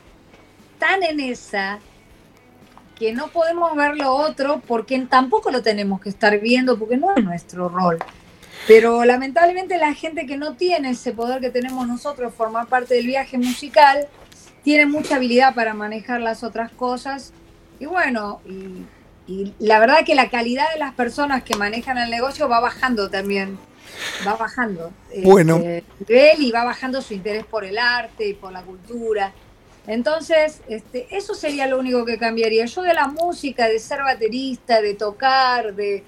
[0.80, 1.80] tan en esa,
[2.98, 7.15] que no podemos ver lo otro porque tampoco lo tenemos que estar viendo porque no
[7.15, 7.99] es nuestro rol.
[8.68, 13.07] Pero lamentablemente la gente que no tiene ese poder que tenemos nosotros, formar parte del
[13.07, 14.07] viaje musical,
[14.64, 17.32] tiene mucha habilidad para manejar las otras cosas.
[17.80, 18.84] Y bueno, y,
[19.32, 23.10] y la verdad que la calidad de las personas que manejan el negocio va bajando
[23.10, 23.57] también.
[24.26, 24.91] Va bajando.
[25.24, 25.57] Bueno.
[25.57, 29.34] Este, y va bajando su interés por el arte y por la cultura.
[29.88, 32.65] Entonces, este, eso sería lo único que cambiaría.
[32.65, 36.03] Yo de la música, de ser baterista, de tocar, de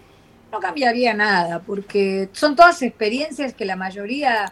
[0.51, 4.51] no cambiaría nada, porque son todas experiencias que la mayoría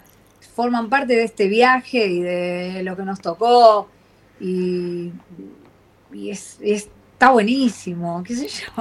[0.56, 3.90] forman parte de este viaje y de lo que nos tocó.
[4.40, 5.12] Y,
[6.14, 8.72] y es, es- está buenísimo, qué sé yo.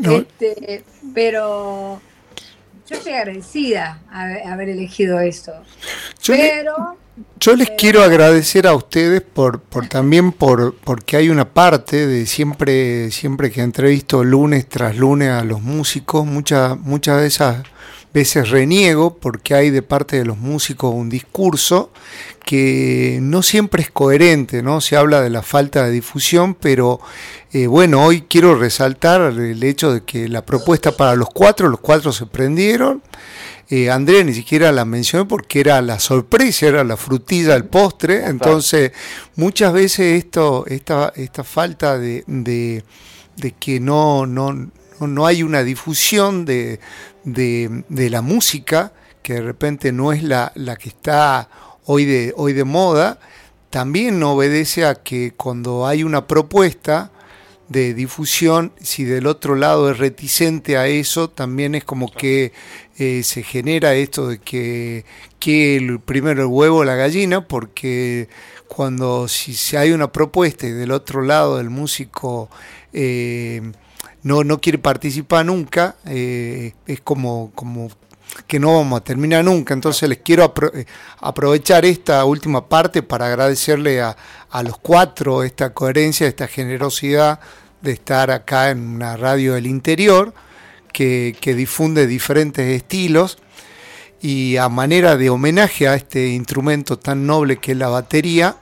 [0.00, 0.24] Bueno.
[0.40, 0.84] Este,
[1.14, 2.00] pero
[2.88, 4.22] yo estoy agradecida a
[4.52, 5.18] haber- elegido.
[5.22, 6.96] Yo le- pero
[7.38, 12.24] Yo les quiero agradecer a ustedes por, por también por porque hay una parte de
[12.24, 17.64] siempre siempre que entrevisto lunes tras lunes a los músicos, muchas muchas de esas
[18.14, 21.90] veces reniego porque hay de parte de los músicos un discurso
[22.46, 24.80] que no siempre es coherente, ¿no?
[24.80, 27.00] Se habla de la falta de difusión, pero
[27.52, 31.80] eh, bueno, hoy quiero resaltar el hecho de que la propuesta para los cuatro, los
[31.80, 33.02] cuatro se prendieron.
[33.74, 38.26] Eh, Andrea ni siquiera la mencioné porque era la sorpresa, era la frutilla del postre.
[38.26, 38.92] Entonces,
[39.34, 42.84] muchas veces esto, esta, esta falta de, de,
[43.38, 46.80] de que no, no, no, no hay una difusión de,
[47.24, 48.92] de, de la música,
[49.22, 51.48] que de repente no es la, la que está
[51.86, 53.20] hoy de, hoy de moda,
[53.70, 57.10] también obedece a que cuando hay una propuesta,
[57.72, 62.52] de difusión, si del otro lado es reticente a eso, también es como que
[62.98, 65.04] eh, se genera esto de que,
[65.38, 68.28] que el, primero el huevo la gallina, porque
[68.68, 72.48] cuando si, si hay una propuesta y del otro lado el músico
[72.92, 73.60] eh,
[74.22, 77.90] no, no quiere participar nunca, eh, es como, como
[78.46, 79.74] que no vamos a terminar nunca.
[79.74, 80.86] Entonces les quiero eh,
[81.20, 84.16] aprovechar esta última parte para agradecerle a,
[84.50, 87.40] a los cuatro esta coherencia, esta generosidad
[87.82, 90.32] de estar acá en una radio del interior
[90.92, 93.38] que, que difunde diferentes estilos
[94.22, 98.56] y a manera de homenaje a este instrumento tan noble que es la batería,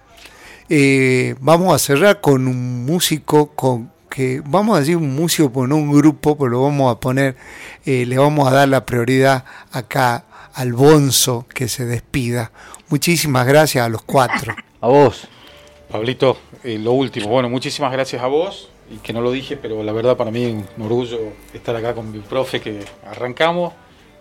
[0.70, 5.76] eh, vamos a cerrar con un músico con que vamos a decir un músico, no
[5.76, 7.36] un grupo, pero lo vamos a poner,
[7.84, 10.24] eh, le vamos a dar la prioridad acá
[10.54, 12.50] al Bonzo que se despida.
[12.88, 14.54] Muchísimas gracias a los cuatro.
[14.80, 15.28] A vos.
[15.90, 19.82] Pablito, eh, lo último, bueno, muchísimas gracias a vos, y que no lo dije, pero
[19.82, 21.18] la verdad para mí es un orgullo
[21.54, 23.72] estar acá con mi profe que arrancamos,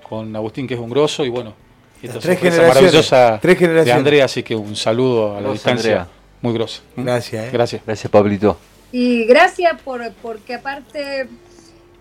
[0.08, 1.56] con Agustín que es un grosso, y bueno,
[2.02, 3.94] esta tres generaciones, maravillosa tres generaciones.
[3.94, 6.08] de Andrea, así que un saludo a la distancia, Andrea.
[6.42, 6.82] muy grosso.
[6.96, 7.04] ¿Mm?
[7.04, 7.50] Gracias, eh.
[7.52, 7.82] Gracias.
[7.86, 8.58] Gracias, Pablito.
[8.92, 11.28] Y gracias por, porque aparte,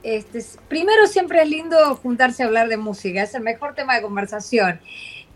[0.03, 4.03] este, primero siempre es lindo juntarse a hablar de música, es el mejor tema de
[4.03, 4.81] conversación.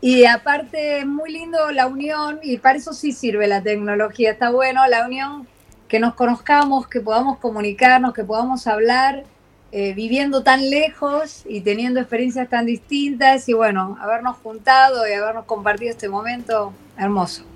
[0.00, 4.50] Y aparte es muy lindo la unión, y para eso sí sirve la tecnología, está
[4.50, 5.46] bueno la unión,
[5.92, 9.24] que nos conozcamos, que podamos comunicarnos, que podamos hablar,
[9.72, 15.44] eh, viviendo tan lejos y teniendo experiencias tan distintas, y bueno, habernos juntado y habernos
[15.44, 17.51] compartido este momento hermoso.